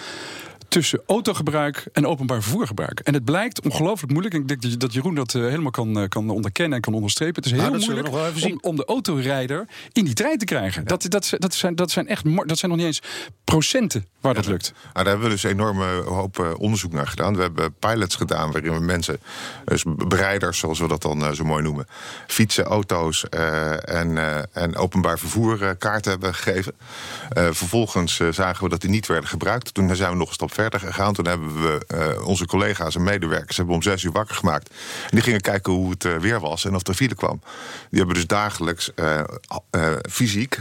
tussen 0.67 1.01
autogebruik 1.07 1.85
en 1.93 2.07
openbaar 2.07 2.41
vervoergebruik. 2.41 2.99
En 2.99 3.13
het 3.13 3.25
blijkt 3.25 3.61
ongelooflijk 3.61 4.11
moeilijk. 4.11 4.35
En 4.35 4.41
ik 4.41 4.47
denk 4.47 4.61
dat 4.61 4.71
je- 4.71 4.77
dat 4.77 4.93
Jeroen 4.93 5.15
dat 5.15 5.33
eh, 5.35 5.41
helemaal 5.41 5.71
kan, 5.71 5.99
eh, 5.99 6.07
kan 6.07 6.29
onderkennen 6.29 6.75
en 6.75 6.81
kan 6.81 6.93
onderstrepen. 6.93 7.35
Het 7.35 7.45
is 7.45 7.51
heel 7.51 7.59
Nou, 7.61 7.71
we 7.79 7.85
moeilijk 7.85 8.07
om, 8.63 8.69
om 8.69 8.75
de 8.75 8.85
autorijder 8.85 9.65
in 9.91 10.05
die 10.05 10.13
trein 10.13 10.37
te 10.37 10.45
krijgen. 10.45 10.85
Dat, 10.85 11.05
dat, 11.09 11.33
dat, 11.37 11.53
zijn, 11.53 11.75
dat 11.75 11.91
zijn 11.91 12.07
echt 12.07 12.23
dat 12.47 12.57
zijn 12.57 12.71
nog 12.71 12.79
niet 12.79 12.87
eens 12.89 13.01
procenten 13.43 14.05
waar 14.21 14.33
dat 14.33 14.45
lukt. 14.45 14.71
Nou, 14.81 14.93
daar 14.93 15.05
hebben 15.05 15.23
we 15.23 15.29
dus 15.29 15.43
een 15.43 15.49
enorme 15.49 15.85
hoop 16.01 16.39
eh, 16.39 16.51
onderzoek 16.57 16.91
naar 16.91 17.07
gedaan. 17.07 17.35
We 17.35 17.41
hebben 17.41 17.73
pilots 17.79 18.15
gedaan 18.15 18.51
waarin 18.51 18.73
we 18.73 18.79
mensen, 18.79 19.19
dus 19.65 19.83
bereiders 19.87 20.59
zoals 20.59 20.79
we 20.79 20.87
dat 20.87 21.01
dan 21.01 21.35
zo 21.35 21.43
mooi 21.43 21.63
noemen, 21.63 21.87
fietsen, 22.27 22.63
auto's 22.63 23.23
en, 23.29 24.17
en 24.53 24.75
openbaar 24.75 25.19
vervoer 25.19 25.75
kaarten 25.75 26.11
hebben 26.11 26.33
gegeven. 26.35 26.73
Vervolgens 27.51 28.21
zagen 28.31 28.63
we 28.63 28.69
dat 28.69 28.81
die 28.81 28.89
niet 28.89 29.07
werden 29.07 29.29
gebruikt. 29.29 29.73
Toen 29.73 29.95
zijn 29.95 30.11
we 30.11 30.17
nog 30.17 30.27
een 30.29 30.33
verder 30.49 30.79
gegaan. 30.79 31.13
Toen 31.13 31.27
hebben 31.27 31.61
we 31.61 31.85
eh, 31.87 32.27
onze 32.27 32.45
collega's 32.45 32.95
en 32.95 33.03
medewerkers 33.03 33.57
hebben 33.57 33.75
om 33.75 33.81
zes 33.81 34.03
uur 34.03 34.11
wakker 34.11 34.35
gemaakt. 34.35 34.73
Die 35.09 35.21
gingen 35.21 35.41
kijken 35.41 35.73
hoe 35.73 35.89
het 35.89 36.05
eh, 36.05 36.15
weer 36.17 36.39
was 36.39 36.65
en 36.65 36.75
of 36.75 36.87
er 36.87 36.93
file 36.93 37.15
kwam. 37.15 37.41
Die 37.89 37.99
hebben 37.99 38.15
dus 38.15 38.27
dagelijks 38.27 38.93
eh, 38.93 39.21
fysiek 40.09 40.59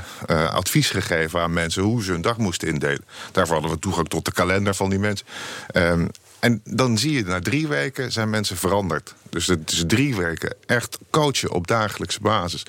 advies 0.50 0.90
gegeven 0.90 1.40
aan 1.40 1.52
mensen 1.52 1.82
hoe 1.82 2.02
ze 2.02 2.12
hun 2.12 2.20
dag 2.20 2.36
moesten 2.36 2.68
indelen. 2.68 3.04
Daarvoor 3.32 3.54
hadden 3.54 3.72
we 3.74 3.78
toegang 3.78 4.08
tot 4.08 4.24
de 4.24 4.32
kalender 4.32 4.74
van 4.74 4.90
die 4.90 4.98
mensen. 4.98 5.26
Ehm, 5.66 6.06
en 6.40 6.60
dan 6.64 6.98
zie 6.98 7.12
je, 7.12 7.24
na 7.24 7.40
drie 7.40 7.68
weken 7.68 8.12
zijn 8.12 8.30
mensen 8.30 8.56
veranderd. 8.56 9.14
Dus 9.30 9.46
het 9.46 9.72
is 9.72 9.84
drie 9.86 10.16
weken 10.16 10.54
echt 10.66 10.98
coachen 11.10 11.50
op 11.50 11.66
dagelijkse 11.66 12.20
basis. 12.20 12.62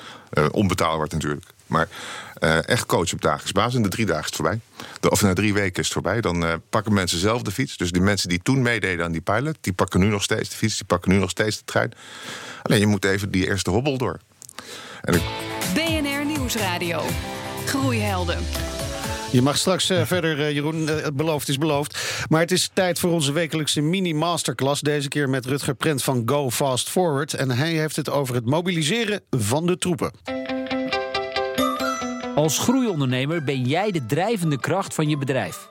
Onbetaalbaar 0.52 1.08
natuurlijk. 1.12 1.46
Maar 1.68 1.88
eh, 2.40 2.68
echt 2.68 2.86
coachen 2.86 3.14
op 3.14 3.22
dagelijkse 3.22 3.54
basis. 3.54 3.76
En 3.76 3.82
de 3.82 3.90
drie 3.90 4.06
dagen 4.06 4.24
is 4.24 4.28
het 4.28 4.36
voorbij. 4.36 4.60
De, 5.00 5.10
of 5.10 5.22
na 5.22 5.34
drie 5.34 5.54
weken 5.54 5.80
is 5.80 5.86
het 5.86 5.94
voorbij. 5.94 6.22
Dan 6.22 6.46
eh, 6.46 6.54
pakken 6.70 6.94
mensen 6.94 7.20
zelf 7.20 7.42
de 7.42 7.52
fiets. 7.52 7.78
Dus 7.78 7.92
die 7.92 8.02
mensen 8.02 8.30
die 8.30 8.40
toen 8.44 8.62
meededen 8.62 9.06
aan 9.06 9.12
die 9.12 9.22
pilot... 9.22 9.58
die 9.62 9.74
pakken 9.74 10.00
nu 10.00 10.08
nog 10.08 10.24
steeds 10.24 10.50
de 10.50 10.56
fiets, 10.56 10.76
die 10.76 10.86
pakken 10.86 11.12
nu 11.12 11.18
nog 11.18 11.30
steeds 11.30 11.58
de 11.58 11.64
trein. 11.66 11.94
Alleen 12.64 12.80
je 12.80 12.88
moet 12.88 13.06
even 13.06 13.32
die 13.32 13.48
eerste 13.48 13.70
hobbel 13.70 13.98
door. 13.98 14.20
En 15.02 15.14
ik, 15.14 15.22
BNR 15.74 16.26
Nieuwsradio. 16.26 17.02
Groeihelden. 17.66 18.40
Je 19.32 19.42
mag 19.42 19.58
straks 19.58 19.90
eh, 19.90 20.06
verder, 20.06 20.52
Jeroen. 20.52 20.88
Het 20.88 21.16
beloofd 21.16 21.50
is 21.50 21.58
beloofd. 21.58 22.00
Maar 22.30 22.42
het 22.42 22.52
is 22.52 22.70
tijd 22.74 23.00
voor 23.00 23.12
onze 23.12 23.32
wekelijkse 23.32 23.82
mini-masterclass. 23.82 24.82
Deze 24.82 25.08
keer 25.08 25.30
met 25.30 25.46
Rutger 25.46 25.76
Prent 25.76 26.04
van 26.04 26.22
Go 26.26 26.50
Fast 26.50 26.90
Forward. 26.90 27.34
En 27.34 27.52
hij 27.52 27.72
heeft 27.72 27.96
het 27.96 28.10
over 28.10 28.36
het 28.36 28.46
mobiliseren 28.46 29.22
van 29.30 29.66
de 29.66 29.78
troepen. 29.78 30.12
Als 32.38 32.60
groeiondernemer 32.60 33.44
ben 33.44 33.64
jij 33.64 33.92
de 33.92 34.06
drijvende 34.06 34.60
kracht 34.60 34.94
van 34.94 35.10
je 35.10 35.18
bedrijf. 35.18 35.68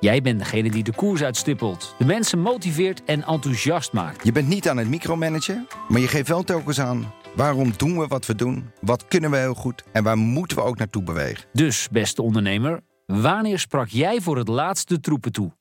Jij 0.00 0.20
bent 0.20 0.38
degene 0.38 0.70
die 0.70 0.82
de 0.82 0.92
koers 0.92 1.22
uitstippelt, 1.22 1.94
de 1.98 2.04
mensen 2.04 2.38
motiveert 2.38 3.04
en 3.04 3.24
enthousiast 3.24 3.92
maakt. 3.92 4.24
Je 4.24 4.32
bent 4.32 4.48
niet 4.48 4.68
aan 4.68 4.76
het 4.76 4.88
micromanagen, 4.88 5.66
maar 5.88 6.00
je 6.00 6.08
geeft 6.08 6.28
wel 6.28 6.42
telkens 6.42 6.80
aan 6.80 7.12
waarom 7.34 7.72
doen 7.76 7.98
we 7.98 8.06
wat 8.06 8.26
we 8.26 8.34
doen, 8.34 8.70
wat 8.80 9.08
kunnen 9.08 9.30
we 9.30 9.36
heel 9.36 9.54
goed 9.54 9.84
en 9.92 10.04
waar 10.04 10.18
moeten 10.18 10.56
we 10.56 10.62
ook 10.62 10.78
naartoe 10.78 11.02
bewegen. 11.02 11.44
Dus, 11.52 11.88
beste 11.90 12.22
ondernemer, 12.22 12.80
wanneer 13.06 13.58
sprak 13.58 13.88
jij 13.88 14.20
voor 14.20 14.36
het 14.36 14.48
laatst 14.48 14.88
de 14.88 15.00
troepen 15.00 15.32
toe? 15.32 15.52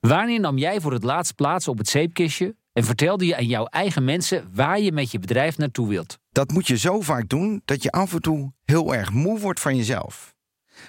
Wanneer 0.00 0.40
nam 0.40 0.58
jij 0.58 0.80
voor 0.80 0.92
het 0.92 1.04
laatst 1.04 1.34
plaats 1.34 1.68
op 1.68 1.78
het 1.78 1.88
zeepkistje 1.88 2.56
en 2.72 2.84
vertelde 2.84 3.26
je 3.26 3.36
aan 3.36 3.46
jouw 3.46 3.64
eigen 3.64 4.04
mensen 4.04 4.48
waar 4.54 4.80
je 4.80 4.92
met 4.92 5.10
je 5.10 5.18
bedrijf 5.18 5.58
naartoe 5.58 5.88
wilt? 5.88 6.20
Dat 6.32 6.52
moet 6.52 6.66
je 6.66 6.76
zo 6.76 7.00
vaak 7.00 7.28
doen 7.28 7.62
dat 7.64 7.82
je 7.82 7.90
af 7.90 8.12
en 8.12 8.20
toe 8.20 8.52
heel 8.64 8.94
erg 8.94 9.12
moe 9.12 9.38
wordt 9.38 9.60
van 9.60 9.76
jezelf. 9.76 10.34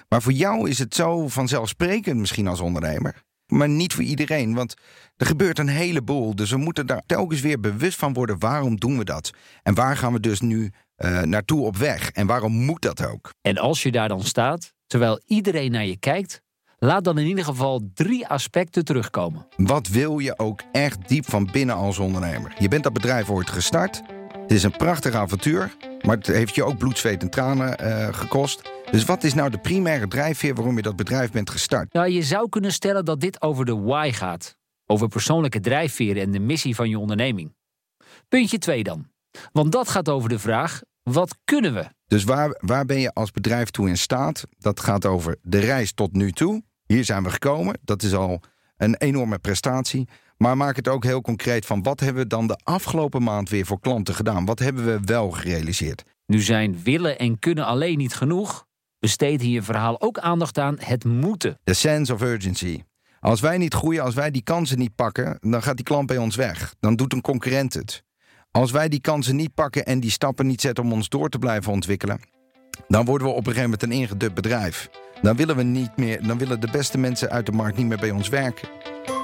Maar 0.08 0.22
voor 0.22 0.32
jou 0.32 0.68
is 0.68 0.78
het 0.78 0.94
zo 0.94 1.28
vanzelfsprekend 1.28 2.16
misschien 2.18 2.46
als 2.48 2.60
ondernemer. 2.60 3.22
maar 3.46 3.68
niet 3.68 3.92
voor 3.94 4.02
iedereen. 4.02 4.54
Want 4.54 4.74
er 5.16 5.26
gebeurt 5.26 5.58
een 5.58 5.68
heleboel. 5.68 6.34
Dus 6.36 6.50
we 6.50 6.56
moeten 6.56 6.86
daar 6.86 7.02
telkens 7.06 7.40
weer 7.40 7.60
bewust 7.60 7.98
van 7.98 8.12
worden. 8.12 8.38
Waarom 8.38 8.76
doen 8.76 8.98
we 8.98 9.04
dat? 9.04 9.30
En 9.62 9.74
waar 9.74 9.96
gaan 9.96 10.12
we 10.12 10.20
dus 10.20 10.40
nu 10.40 10.70
uh, 10.96 11.22
naartoe 11.22 11.66
op 11.66 11.76
weg? 11.76 12.10
En 12.10 12.26
waarom 12.26 12.52
moet 12.52 12.82
dat 12.82 13.06
ook? 13.06 13.32
En 13.40 13.58
als 13.58 13.82
je 13.82 13.90
daar 13.92 14.08
dan 14.08 14.22
staat, 14.22 14.72
terwijl 14.86 15.20
iedereen 15.26 15.70
naar 15.70 15.86
je 15.86 15.96
kijkt, 15.98 16.40
laat 16.78 17.04
dan 17.04 17.18
in 17.18 17.26
ieder 17.26 17.44
geval 17.44 17.90
drie 17.94 18.26
aspecten 18.28 18.84
terugkomen. 18.84 19.46
Wat 19.56 19.88
wil 19.88 20.18
je 20.18 20.38
ook 20.38 20.62
echt 20.72 21.08
diep 21.08 21.30
van 21.30 21.48
binnen 21.52 21.76
als 21.76 21.98
ondernemer? 21.98 22.54
Je 22.58 22.68
bent 22.68 22.82
dat 22.82 22.92
bedrijf 22.92 23.30
ooit 23.30 23.50
gestart. 23.50 24.02
Het 24.44 24.52
is 24.52 24.62
een 24.62 24.76
prachtig 24.76 25.14
avontuur, 25.14 25.76
maar 26.02 26.16
het 26.16 26.26
heeft 26.26 26.54
je 26.54 26.64
ook 26.64 26.78
bloed, 26.78 26.98
zweet 26.98 27.22
en 27.22 27.30
tranen 27.30 27.84
uh, 27.84 28.14
gekost. 28.14 28.70
Dus 28.90 29.04
wat 29.04 29.24
is 29.24 29.34
nou 29.34 29.50
de 29.50 29.58
primaire 29.58 30.08
drijfveer 30.08 30.54
waarom 30.54 30.76
je 30.76 30.82
dat 30.82 30.96
bedrijf 30.96 31.30
bent 31.30 31.50
gestart? 31.50 31.92
Nou, 31.92 32.08
je 32.08 32.22
zou 32.22 32.48
kunnen 32.48 32.72
stellen 32.72 33.04
dat 33.04 33.20
dit 33.20 33.42
over 33.42 33.64
de 33.64 33.76
why 33.76 34.10
gaat. 34.12 34.56
Over 34.86 35.08
persoonlijke 35.08 35.60
drijfveren 35.60 36.22
en 36.22 36.30
de 36.30 36.38
missie 36.38 36.74
van 36.74 36.88
je 36.88 36.98
onderneming. 36.98 37.54
Puntje 38.28 38.58
2 38.58 38.82
dan. 38.82 39.06
Want 39.52 39.72
dat 39.72 39.88
gaat 39.88 40.08
over 40.08 40.28
de 40.28 40.38
vraag: 40.38 40.80
wat 41.02 41.36
kunnen 41.44 41.74
we? 41.74 41.84
Dus 42.06 42.24
waar, 42.24 42.58
waar 42.60 42.84
ben 42.84 43.00
je 43.00 43.12
als 43.12 43.30
bedrijf 43.30 43.70
toe 43.70 43.88
in 43.88 43.98
staat? 43.98 44.44
Dat 44.58 44.80
gaat 44.80 45.06
over 45.06 45.36
de 45.42 45.58
reis 45.58 45.92
tot 45.92 46.12
nu 46.12 46.32
toe. 46.32 46.62
Hier 46.86 47.04
zijn 47.04 47.22
we 47.22 47.30
gekomen. 47.30 47.78
Dat 47.82 48.02
is 48.02 48.14
al 48.14 48.40
een 48.76 48.96
enorme 48.96 49.38
prestatie. 49.38 50.08
Maar 50.36 50.56
maak 50.56 50.76
het 50.76 50.88
ook 50.88 51.04
heel 51.04 51.20
concreet 51.20 51.66
van 51.66 51.82
wat 51.82 52.00
hebben 52.00 52.22
we 52.22 52.28
dan 52.28 52.46
de 52.46 52.60
afgelopen 52.62 53.22
maand 53.22 53.48
weer 53.48 53.66
voor 53.66 53.80
klanten 53.80 54.14
gedaan? 54.14 54.44
Wat 54.44 54.58
hebben 54.58 54.84
we 54.84 54.98
wel 55.04 55.30
gerealiseerd? 55.30 56.04
Nu 56.26 56.40
zijn 56.40 56.82
willen 56.82 57.18
en 57.18 57.38
kunnen 57.38 57.66
alleen 57.66 57.98
niet 57.98 58.14
genoeg. 58.14 58.66
Besteed 58.98 59.42
je 59.42 59.62
verhaal 59.62 60.00
ook 60.00 60.18
aandacht 60.18 60.58
aan 60.58 60.76
het 60.78 61.04
moeten. 61.04 61.58
The 61.64 61.74
sense 61.74 62.12
of 62.14 62.22
urgency. 62.22 62.82
Als 63.20 63.40
wij 63.40 63.58
niet 63.58 63.74
groeien, 63.74 64.02
als 64.02 64.14
wij 64.14 64.30
die 64.30 64.42
kansen 64.42 64.78
niet 64.78 64.94
pakken, 64.94 65.38
dan 65.40 65.62
gaat 65.62 65.76
die 65.76 65.84
klant 65.84 66.06
bij 66.06 66.18
ons 66.18 66.36
weg. 66.36 66.74
Dan 66.80 66.96
doet 66.96 67.12
een 67.12 67.20
concurrent 67.20 67.74
het. 67.74 68.02
Als 68.50 68.70
wij 68.70 68.88
die 68.88 69.00
kansen 69.00 69.36
niet 69.36 69.54
pakken 69.54 69.84
en 69.84 70.00
die 70.00 70.10
stappen 70.10 70.46
niet 70.46 70.60
zetten 70.60 70.84
om 70.84 70.92
ons 70.92 71.08
door 71.08 71.28
te 71.28 71.38
blijven 71.38 71.72
ontwikkelen, 71.72 72.20
dan 72.88 73.04
worden 73.04 73.26
we 73.26 73.32
op 73.32 73.38
een 73.38 73.52
gegeven 73.52 73.70
moment 73.70 73.82
een 73.82 74.00
ingedubt 74.00 74.34
bedrijf. 74.34 74.90
Dan 75.22 75.36
willen 75.36 75.56
we 75.56 75.62
niet 75.62 75.96
meer, 75.96 76.26
dan 76.26 76.38
willen 76.38 76.60
de 76.60 76.70
beste 76.70 76.98
mensen 76.98 77.30
uit 77.30 77.46
de 77.46 77.52
markt 77.52 77.76
niet 77.76 77.86
meer 77.86 77.98
bij 77.98 78.10
ons 78.10 78.28
werken. 78.28 78.68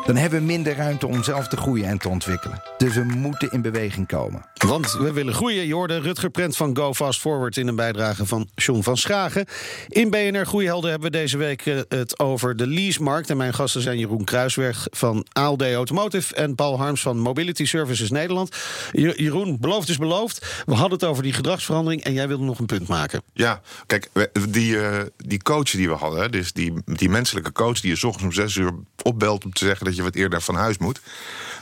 Dan 0.07 0.17
hebben 0.17 0.39
we 0.39 0.45
minder 0.45 0.77
ruimte 0.77 1.07
om 1.07 1.23
zelf 1.23 1.49
te 1.49 1.57
groeien 1.57 1.87
en 1.87 1.99
te 1.99 2.09
ontwikkelen. 2.09 2.63
Dus 2.77 2.95
we 2.95 3.05
moeten 3.05 3.51
in 3.53 3.63
beweging 3.63 4.07
komen. 4.07 4.45
Want 4.67 4.93
we 4.93 5.13
willen 5.13 5.35
groeien. 5.35 5.67
Je 5.67 5.75
hoorde 5.75 6.01
Rutger 6.01 6.31
Prent 6.31 6.57
van 6.57 6.77
Go 6.77 6.95
Fast 6.95 7.21
Forward 7.21 7.57
in 7.57 7.69
een 7.69 7.77
bijdrage 7.77 8.27
van 8.27 8.49
John 8.55 8.83
van 8.83 8.97
Schagen. 8.97 9.47
In 9.89 10.11
BNR 10.11 10.47
Groeihelden 10.47 10.91
hebben 10.91 11.11
we 11.11 11.19
deze 11.19 11.37
week 11.37 11.67
eh, 11.67 11.79
het 11.89 12.19
over 12.19 12.57
de 12.57 12.67
leasemarkt. 12.67 13.31
En 13.31 13.37
mijn 13.37 13.55
gasten 13.55 13.83
zijn 13.83 13.99
Jeroen 13.99 14.25
Kruisweg 14.25 14.87
van 14.91 15.27
ALD 15.33 15.63
Automotive... 15.63 16.35
en 16.35 16.55
Paul 16.55 16.79
Harms 16.79 17.03
van 17.03 17.19
Mobility 17.19 17.65
Services 17.65 18.11
Nederland. 18.11 18.57
Jeroen, 18.93 19.57
beloofd 19.61 19.89
is 19.89 19.99
beloofd. 19.99 20.63
We 20.67 20.75
hadden 20.75 20.99
het 20.99 21.09
over 21.09 21.23
die 21.23 21.33
gedragsverandering 21.33 22.03
en 22.03 22.13
jij 22.13 22.29
wilde 22.29 22.45
nog 22.45 22.59
een 22.59 22.67
punt 22.67 22.89
maken. 22.89 23.23
Ja, 23.33 23.61
kijk, 23.87 24.09
die, 24.49 24.73
uh, 24.73 24.99
die 25.17 25.43
coach 25.43 25.71
die 25.71 25.89
we 25.89 25.95
hadden... 25.95 26.31
dus 26.31 26.53
die, 26.53 26.73
die 26.85 27.09
menselijke 27.09 27.53
coach 27.53 27.81
die 27.81 27.97
je 27.97 28.07
ochtends 28.07 28.25
om 28.25 28.33
zes 28.33 28.55
uur 28.57 28.73
opbelt... 29.03 29.45
om 29.45 29.53
te 29.53 29.65
zeggen 29.65 29.87
dat 29.87 29.97
je 29.97 30.03
wat 30.03 30.15
eerder 30.15 30.41
van 30.41 30.55
huis 30.55 30.79
moet. 30.79 31.01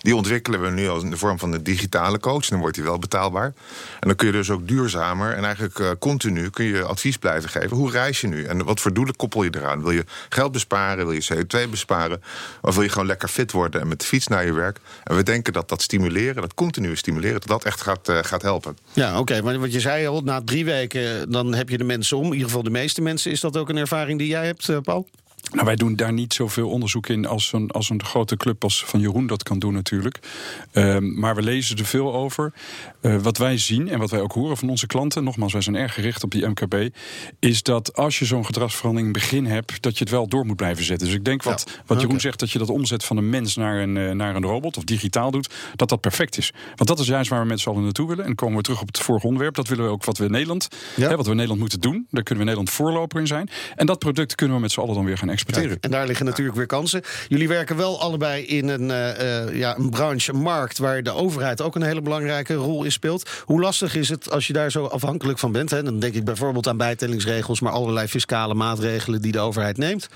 Die 0.00 0.16
ontwikkelen 0.16 0.60
we 0.60 0.70
nu 0.70 0.88
als 0.88 1.02
in 1.02 1.10
de 1.10 1.16
vorm 1.16 1.38
van 1.38 1.52
een 1.52 1.62
digitale 1.62 2.18
coach. 2.18 2.46
Dan 2.46 2.58
wordt 2.58 2.74
die 2.74 2.84
wel 2.84 2.98
betaalbaar. 2.98 3.52
En 4.00 4.06
dan 4.08 4.16
kun 4.16 4.26
je 4.26 4.32
dus 4.32 4.50
ook 4.50 4.68
duurzamer 4.68 5.34
en 5.34 5.44
eigenlijk 5.44 5.78
uh, 5.78 5.90
continu 5.98 6.50
kun 6.50 6.64
je 6.64 6.82
advies 6.82 7.16
blijven 7.16 7.50
geven. 7.50 7.76
Hoe 7.76 7.90
reis 7.90 8.20
je 8.20 8.26
nu? 8.26 8.44
En 8.44 8.64
wat 8.64 8.80
voor 8.80 8.92
doelen 8.92 9.16
koppel 9.16 9.42
je 9.42 9.50
eraan? 9.54 9.82
Wil 9.82 9.90
je 9.90 10.04
geld 10.28 10.52
besparen? 10.52 11.06
Wil 11.06 11.14
je 11.14 11.26
CO2 11.34 11.70
besparen? 11.70 12.22
Of 12.62 12.74
wil 12.74 12.82
je 12.82 12.88
gewoon 12.88 13.06
lekker 13.06 13.28
fit 13.28 13.52
worden 13.52 13.80
en 13.80 13.88
met 13.88 14.00
de 14.00 14.06
fiets 14.06 14.26
naar 14.26 14.46
je 14.46 14.52
werk? 14.52 14.78
En 15.04 15.16
we 15.16 15.22
denken 15.22 15.52
dat 15.52 15.68
dat 15.68 15.82
stimuleren, 15.82 16.42
dat 16.42 16.54
continu 16.54 16.96
stimuleren, 16.96 17.40
dat 17.40 17.48
dat 17.48 17.64
echt 17.64 17.80
gaat, 17.80 18.08
uh, 18.08 18.18
gaat 18.22 18.42
helpen. 18.42 18.76
Ja, 18.92 19.18
oké. 19.18 19.42
Maar 19.42 19.58
wat 19.58 19.72
je 19.72 19.80
zei 19.80 20.06
al, 20.06 20.20
na 20.20 20.42
drie 20.44 20.64
weken 20.64 21.30
dan 21.30 21.54
heb 21.54 21.68
je 21.68 21.78
de 21.78 21.84
mensen 21.84 22.16
om. 22.16 22.24
In 22.24 22.32
ieder 22.32 22.46
geval 22.46 22.62
de 22.62 22.70
meeste 22.70 23.00
mensen. 23.00 23.30
Is 23.30 23.40
dat 23.40 23.56
ook 23.56 23.68
een 23.68 23.76
ervaring 23.76 24.18
die 24.18 24.28
jij 24.28 24.46
hebt, 24.46 24.82
Paul? 24.82 25.08
Nou, 25.50 25.64
wij 25.64 25.76
doen 25.76 25.96
daar 25.96 26.12
niet 26.12 26.34
zoveel 26.34 26.68
onderzoek 26.68 27.08
in 27.08 27.26
als 27.26 27.52
een, 27.52 27.70
als 27.70 27.90
een 27.90 28.04
grote 28.04 28.36
club 28.36 28.62
als 28.62 28.84
van 28.84 29.00
Jeroen 29.00 29.26
dat 29.26 29.42
kan 29.42 29.58
doen 29.58 29.72
natuurlijk. 29.72 30.18
Um, 30.72 31.18
maar 31.18 31.34
we 31.34 31.42
lezen 31.42 31.76
er 31.76 31.84
veel 31.84 32.14
over. 32.14 32.52
Uh, 33.00 33.16
wat 33.16 33.38
wij 33.38 33.58
zien 33.58 33.88
en 33.88 33.98
wat 33.98 34.10
wij 34.10 34.20
ook 34.20 34.32
horen 34.32 34.56
van 34.56 34.68
onze 34.68 34.86
klanten, 34.86 35.24
nogmaals, 35.24 35.52
wij 35.52 35.62
zijn 35.62 35.76
erg 35.76 35.94
gericht 35.94 36.24
op 36.24 36.30
die 36.30 36.46
MKB, 36.46 36.88
is 37.38 37.62
dat 37.62 37.96
als 37.96 38.18
je 38.18 38.24
zo'n 38.24 38.44
gedragsverandering 38.44 39.12
begin 39.12 39.46
hebt, 39.46 39.82
dat 39.82 39.98
je 39.98 40.04
het 40.04 40.12
wel 40.12 40.28
door 40.28 40.46
moet 40.46 40.56
blijven 40.56 40.84
zetten. 40.84 41.06
Dus 41.06 41.16
ik 41.16 41.24
denk 41.24 41.42
wat, 41.42 41.64
ja. 41.66 41.72
wat 41.72 41.96
Jeroen 41.96 42.06
okay. 42.06 42.20
zegt, 42.20 42.38
dat 42.38 42.50
je 42.50 42.58
dat 42.58 42.70
omzet 42.70 43.04
van 43.04 43.16
een 43.16 43.28
mens 43.28 43.56
naar 43.56 43.82
een, 43.82 43.96
uh, 43.96 44.10
naar 44.10 44.36
een 44.36 44.44
robot 44.44 44.76
of 44.76 44.84
digitaal 44.84 45.30
doet, 45.30 45.54
dat 45.76 45.88
dat 45.88 46.00
perfect 46.00 46.38
is. 46.38 46.52
Want 46.76 46.88
dat 46.88 46.98
is 46.98 47.06
juist 47.06 47.30
waar 47.30 47.40
we 47.40 47.46
met 47.46 47.60
z'n 47.60 47.68
allen 47.68 47.82
naartoe 47.82 48.08
willen. 48.08 48.22
En 48.22 48.26
dan 48.26 48.36
komen 48.36 48.56
we 48.56 48.62
terug 48.62 48.80
op 48.80 48.86
het 48.86 48.98
vorige 48.98 49.26
onderwerp. 49.26 49.54
Dat 49.54 49.68
willen 49.68 49.84
we 49.84 49.90
ook 49.90 50.04
wat 50.04 50.18
we 50.18 50.24
in 50.24 50.30
Nederland, 50.30 50.68
ja. 50.96 51.08
hè, 51.08 51.16
wat 51.16 51.24
we 51.24 51.30
in 51.30 51.36
Nederland 51.36 51.60
moeten 51.60 51.80
doen. 51.80 52.06
Daar 52.10 52.22
kunnen 52.22 52.44
we 52.44 52.50
in 52.50 52.56
Nederland 52.56 52.70
voorloper 52.70 53.20
in 53.20 53.26
zijn. 53.26 53.50
En 53.76 53.86
dat 53.86 53.98
product 53.98 54.34
kunnen 54.34 54.56
we 54.56 54.62
met 54.62 54.72
z'n 54.72 54.80
allen 54.80 54.94
dan 54.94 55.04
weer 55.04 55.18
gaan 55.18 55.28
en 55.80 55.90
daar 55.90 56.06
liggen 56.06 56.26
natuurlijk 56.26 56.56
weer 56.56 56.66
kansen. 56.66 57.02
Jullie 57.28 57.48
werken 57.48 57.76
wel 57.76 58.00
allebei 58.00 58.42
in 58.42 58.68
een, 58.68 58.82
uh, 58.82 59.58
ja, 59.58 59.76
een 59.76 59.90
branche, 59.90 60.32
een 60.32 60.40
markt... 60.40 60.78
waar 60.78 61.02
de 61.02 61.10
overheid 61.10 61.62
ook 61.62 61.74
een 61.74 61.82
hele 61.82 62.02
belangrijke 62.02 62.54
rol 62.54 62.84
in 62.84 62.92
speelt. 62.92 63.30
Hoe 63.44 63.60
lastig 63.60 63.94
is 63.94 64.08
het 64.08 64.30
als 64.30 64.46
je 64.46 64.52
daar 64.52 64.70
zo 64.70 64.84
afhankelijk 64.84 65.38
van 65.38 65.52
bent? 65.52 65.70
Hè? 65.70 65.82
Dan 65.82 65.98
denk 65.98 66.14
ik 66.14 66.24
bijvoorbeeld 66.24 66.68
aan 66.68 66.76
bijtellingsregels... 66.76 67.60
maar 67.60 67.72
allerlei 67.72 68.08
fiscale 68.08 68.54
maatregelen 68.54 69.22
die 69.22 69.32
de 69.32 69.40
overheid 69.40 69.76
neemt. 69.76 70.08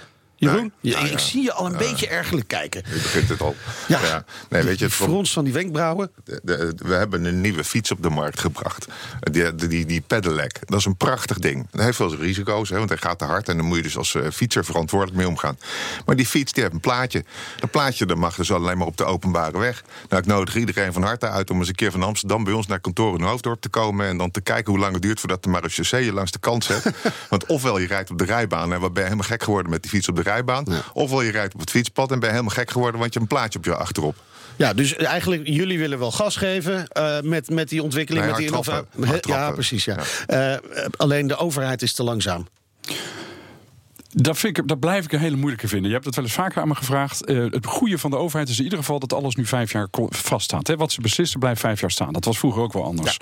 Jeroen, 0.42 0.72
ja, 0.80 0.98
ja, 0.98 1.10
ik 1.10 1.18
zie 1.18 1.42
je 1.42 1.52
al 1.52 1.66
een 1.66 1.76
beetje 1.76 2.08
ergelijk 2.08 2.48
kijken. 2.48 2.82
Je 2.86 2.92
begint 2.94 3.28
het 3.28 3.40
al. 3.40 3.56
Ja. 3.88 4.24
Nee, 4.48 4.62
weet 4.62 4.78
je, 4.78 4.84
het 4.84 4.94
frons 4.94 5.32
van 5.32 5.44
die 5.44 5.52
wenkbrauwen. 5.52 6.10
De, 6.24 6.40
de, 6.42 6.72
we 6.76 6.94
hebben 6.94 7.24
een 7.24 7.40
nieuwe 7.40 7.64
fiets 7.64 7.90
op 7.90 8.02
de 8.02 8.10
markt 8.10 8.40
gebracht. 8.40 8.86
Die, 9.20 9.54
die, 9.54 9.86
die 9.86 10.00
pedelec. 10.00 10.58
Dat 10.64 10.78
is 10.78 10.84
een 10.84 10.96
prachtig 10.96 11.38
ding. 11.38 11.66
Dat 11.70 11.80
heeft 11.80 11.98
wel 11.98 12.08
zijn 12.08 12.20
risico's, 12.20 12.68
hè, 12.68 12.76
want 12.76 12.88
hij 12.88 12.98
gaat 12.98 13.18
te 13.18 13.24
hard... 13.24 13.48
en 13.48 13.56
dan 13.56 13.66
moet 13.66 13.76
je 13.76 13.82
dus 13.82 13.96
als 13.96 14.14
uh, 14.14 14.30
fietser 14.32 14.64
verantwoordelijk 14.64 15.18
mee 15.18 15.28
omgaan. 15.28 15.58
Maar 16.06 16.16
die 16.16 16.26
fiets 16.26 16.52
die 16.52 16.62
heeft 16.62 16.74
een 16.74 16.80
plaatje. 16.80 17.24
Dat 17.60 17.70
plaatje 17.70 18.06
dat 18.06 18.16
mag 18.16 18.36
dus 18.36 18.52
alleen 18.52 18.78
maar 18.78 18.86
op 18.86 18.96
de 18.96 19.04
openbare 19.04 19.58
weg. 19.58 19.82
Nou, 20.08 20.22
ik 20.22 20.28
nodig 20.28 20.56
iedereen 20.56 20.92
van 20.92 21.02
harte 21.02 21.28
uit 21.28 21.50
om 21.50 21.58
eens 21.58 21.68
een 21.68 21.74
keer 21.74 21.90
van 21.90 22.02
Amsterdam... 22.02 22.44
bij 22.44 22.52
ons 22.52 22.66
naar 22.66 22.80
kantoor 22.80 23.18
in 23.18 23.24
Hoofddorp 23.24 23.60
te 23.60 23.68
komen... 23.68 24.06
en 24.06 24.16
dan 24.16 24.30
te 24.30 24.40
kijken 24.40 24.72
hoe 24.72 24.80
lang 24.80 24.92
het 24.92 25.02
duurt 25.02 25.20
voordat 25.20 25.42
de 25.42 25.48
marechaussee 25.48 26.04
je 26.04 26.12
langs 26.12 26.30
de 26.30 26.38
kant 26.38 26.64
zet. 26.64 26.84
want 27.30 27.46
ofwel 27.46 27.78
je 27.78 27.86
rijdt 27.86 28.10
op 28.10 28.18
de 28.18 28.24
rijbaan... 28.24 28.72
en 28.72 28.80
wat 28.80 28.92
ben 28.92 29.02
je 29.02 29.08
helemaal 29.08 29.30
gek 29.30 29.42
geworden 29.42 29.70
met 29.70 29.82
die 29.82 29.90
fiets 29.90 30.08
op 30.08 30.16
de 30.16 30.20
rijbaan... 30.20 30.30
Ja. 30.36 30.82
Ofwel 30.92 31.22
je 31.22 31.30
rijdt 31.30 31.54
op 31.54 31.60
het 31.60 31.70
fietspad 31.70 32.10
en 32.10 32.18
ben 32.18 32.28
je 32.28 32.34
helemaal 32.34 32.56
gek 32.56 32.70
geworden... 32.70 33.00
want 33.00 33.12
je 33.12 33.18
hebt 33.18 33.32
een 33.32 33.38
plaatje 33.38 33.58
op 33.58 33.64
je 33.64 33.74
achterop. 33.74 34.16
Ja, 34.56 34.74
dus 34.74 34.96
eigenlijk 34.96 35.46
jullie 35.46 35.78
willen 35.78 35.98
wel 35.98 36.12
gas 36.12 36.36
geven 36.36 36.86
uh, 36.98 37.20
met, 37.20 37.50
met 37.50 37.68
die 37.68 37.82
ontwikkeling. 37.82 38.24
Nee, 38.24 38.34
met 38.34 38.42
die 38.42 38.50
innovatie. 38.50 39.32
Ja, 39.32 39.50
precies. 39.50 39.84
Ja. 39.84 39.96
ja. 40.26 40.60
Uh, 40.60 40.86
alleen 40.96 41.26
de 41.26 41.36
overheid 41.36 41.82
is 41.82 41.92
te 41.92 42.02
langzaam. 42.02 42.46
Dat, 44.14 44.38
vind 44.38 44.58
ik, 44.58 44.68
dat 44.68 44.80
blijf 44.80 45.04
ik 45.04 45.12
een 45.12 45.18
hele 45.18 45.36
moeilijke 45.36 45.68
vinden. 45.68 45.86
Je 45.86 45.92
hebt 45.92 46.06
het 46.06 46.14
wel 46.14 46.24
eens 46.24 46.34
vaker 46.34 46.62
aan 46.62 46.68
me 46.68 46.74
gevraagd. 46.74 47.30
Uh, 47.30 47.50
het 47.50 47.66
goede 47.66 47.98
van 47.98 48.10
de 48.10 48.16
overheid 48.16 48.48
is 48.48 48.58
in 48.58 48.64
ieder 48.64 48.78
geval 48.78 48.98
dat 48.98 49.12
alles 49.12 49.34
nu 49.34 49.46
vijf 49.46 49.72
jaar 49.72 49.88
vaststaat. 50.08 50.66
Hè? 50.66 50.76
Wat 50.76 50.92
ze 50.92 51.00
beslissen 51.00 51.40
blijft 51.40 51.60
vijf 51.60 51.80
jaar 51.80 51.90
staan. 51.90 52.12
Dat 52.12 52.24
was 52.24 52.38
vroeger 52.38 52.62
ook 52.62 52.72
wel 52.72 52.84
anders. 52.84 53.16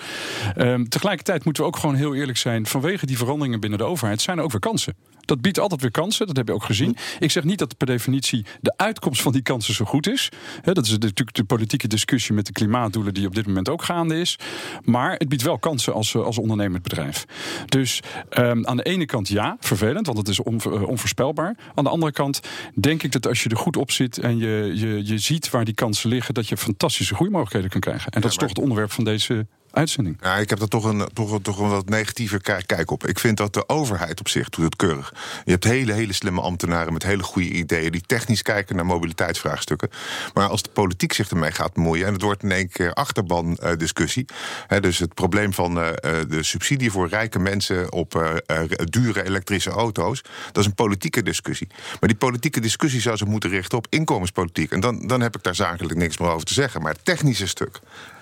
Ja. 0.56 0.72
Um, 0.72 0.88
tegelijkertijd 0.88 1.44
moeten 1.44 1.62
we 1.62 1.68
ook 1.68 1.76
gewoon 1.76 1.94
heel 1.94 2.14
eerlijk 2.14 2.38
zijn. 2.38 2.66
Vanwege 2.66 3.06
die 3.06 3.18
veranderingen 3.18 3.60
binnen 3.60 3.78
de 3.78 3.84
overheid 3.84 4.20
zijn 4.20 4.38
er 4.38 4.44
ook 4.44 4.50
weer 4.50 4.60
kansen. 4.60 4.94
Dat 5.30 5.40
biedt 5.40 5.58
altijd 5.58 5.80
weer 5.80 5.90
kansen, 5.90 6.26
dat 6.26 6.36
heb 6.36 6.48
je 6.48 6.54
ook 6.54 6.64
gezien. 6.64 6.96
Ik 7.18 7.30
zeg 7.30 7.44
niet 7.44 7.58
dat 7.58 7.76
per 7.76 7.86
definitie 7.86 8.44
de 8.60 8.72
uitkomst 8.76 9.22
van 9.22 9.32
die 9.32 9.42
kansen 9.42 9.74
zo 9.74 9.84
goed 9.84 10.08
is. 10.08 10.28
He, 10.60 10.72
dat 10.72 10.84
is 10.84 10.90
natuurlijk 10.90 11.34
de 11.34 11.44
politieke 11.44 11.88
discussie 11.88 12.34
met 12.34 12.46
de 12.46 12.52
klimaatdoelen 12.52 13.14
die 13.14 13.26
op 13.26 13.34
dit 13.34 13.46
moment 13.46 13.68
ook 13.68 13.82
gaande 13.82 14.20
is. 14.20 14.38
Maar 14.84 15.12
het 15.12 15.28
biedt 15.28 15.42
wel 15.42 15.58
kansen 15.58 15.92
als, 15.92 16.16
als 16.16 16.38
ondernemend 16.38 16.82
bedrijf. 16.82 17.24
Dus 17.66 18.00
um, 18.38 18.66
aan 18.66 18.76
de 18.76 18.82
ene 18.82 19.06
kant 19.06 19.28
ja, 19.28 19.56
vervelend, 19.60 20.06
want 20.06 20.18
het 20.18 20.28
is 20.28 20.42
on, 20.42 20.60
uh, 20.66 20.88
onvoorspelbaar. 20.88 21.56
Aan 21.74 21.84
de 21.84 21.90
andere 21.90 22.12
kant 22.12 22.40
denk 22.74 23.02
ik 23.02 23.12
dat 23.12 23.26
als 23.26 23.42
je 23.42 23.48
er 23.48 23.56
goed 23.56 23.76
op 23.76 23.90
zit 23.90 24.18
en 24.18 24.38
je, 24.38 24.72
je, 24.74 25.06
je 25.06 25.18
ziet 25.18 25.50
waar 25.50 25.64
die 25.64 25.74
kansen 25.74 26.10
liggen, 26.10 26.34
dat 26.34 26.48
je 26.48 26.56
fantastische 26.56 27.14
groeimogelijkheden 27.14 27.70
kan 27.70 27.80
krijgen. 27.80 28.12
En 28.12 28.20
dat 28.20 28.30
is 28.30 28.36
toch 28.36 28.48
het 28.48 28.58
onderwerp 28.58 28.92
van 28.92 29.04
deze 29.04 29.46
uitzending. 29.70 30.18
Ja, 30.20 30.37
ik 30.37 30.50
heb 30.50 30.61
er 30.61 30.68
toch 30.68 30.85
een, 30.85 31.09
toch, 31.12 31.38
toch 31.42 31.59
een 31.59 31.68
wat 31.68 31.88
negatieve 31.88 32.40
kijk 32.66 32.90
op. 32.90 33.06
Ik 33.06 33.18
vind 33.18 33.37
dat 33.37 33.54
de 33.54 33.68
overheid 33.68 34.20
op 34.20 34.28
zich 34.28 34.48
doet 34.48 34.64
het 34.64 34.76
keurig. 34.76 35.14
Je 35.44 35.50
hebt 35.50 35.64
hele, 35.64 35.92
hele 35.92 36.12
slimme 36.12 36.40
ambtenaren 36.40 36.92
met 36.92 37.02
hele 37.02 37.22
goede 37.22 37.48
ideeën... 37.48 37.92
die 37.92 38.02
technisch 38.06 38.42
kijken 38.42 38.76
naar 38.76 38.87
mobiliteitsvraagstukken. 38.87 39.90
Maar 40.35 40.48
als 40.48 40.62
de 40.62 40.70
politiek 40.70 41.12
zich 41.12 41.30
ermee 41.30 41.50
gaat 41.50 41.72
bemoeien... 41.72 42.06
en 42.06 42.12
het 42.12 42.22
wordt 42.22 42.42
in 42.42 42.50
één 42.50 42.68
keer 42.68 42.92
achterban 42.92 43.59
uh, 43.62 43.70
discussie... 43.76 44.24
Hè, 44.66 44.80
dus 44.80 44.98
het 44.98 45.14
probleem 45.14 45.52
van 45.52 45.78
uh, 45.78 45.88
de 46.28 46.42
subsidie 46.42 46.90
voor 46.90 47.09
rijke 47.09 47.38
mensen... 47.38 47.92
op 47.92 48.42
dure 48.85 49.24
elektrische 49.24 49.70
auto's, 49.70 50.22
dat 50.46 50.56
is 50.56 50.66
een 50.66 50.74
politieke 50.74 51.22
discussie. 51.22 51.68
Maar 52.00 52.09
die 52.09 52.18
politieke 52.18 52.61
discussie 52.61 53.00
zou 53.00 53.16
zich 53.16 53.26
moeten 53.26 53.50
richten 53.50 53.78
op 53.78 53.87
inkomenspolitiek. 53.88 54.72
En 54.72 54.80
dan, 54.80 55.06
dan 55.06 55.20
heb 55.20 55.37
ik 55.37 55.42
daar 55.42 55.54
zakelijk 55.54 55.94
niks 55.94 56.18
meer 56.18 56.30
over 56.30 56.46
te 56.46 56.54
zeggen. 56.54 56.83
Maar 56.83 56.92
het 56.92 57.04
technische 57.04 57.46
stuk 57.46 57.80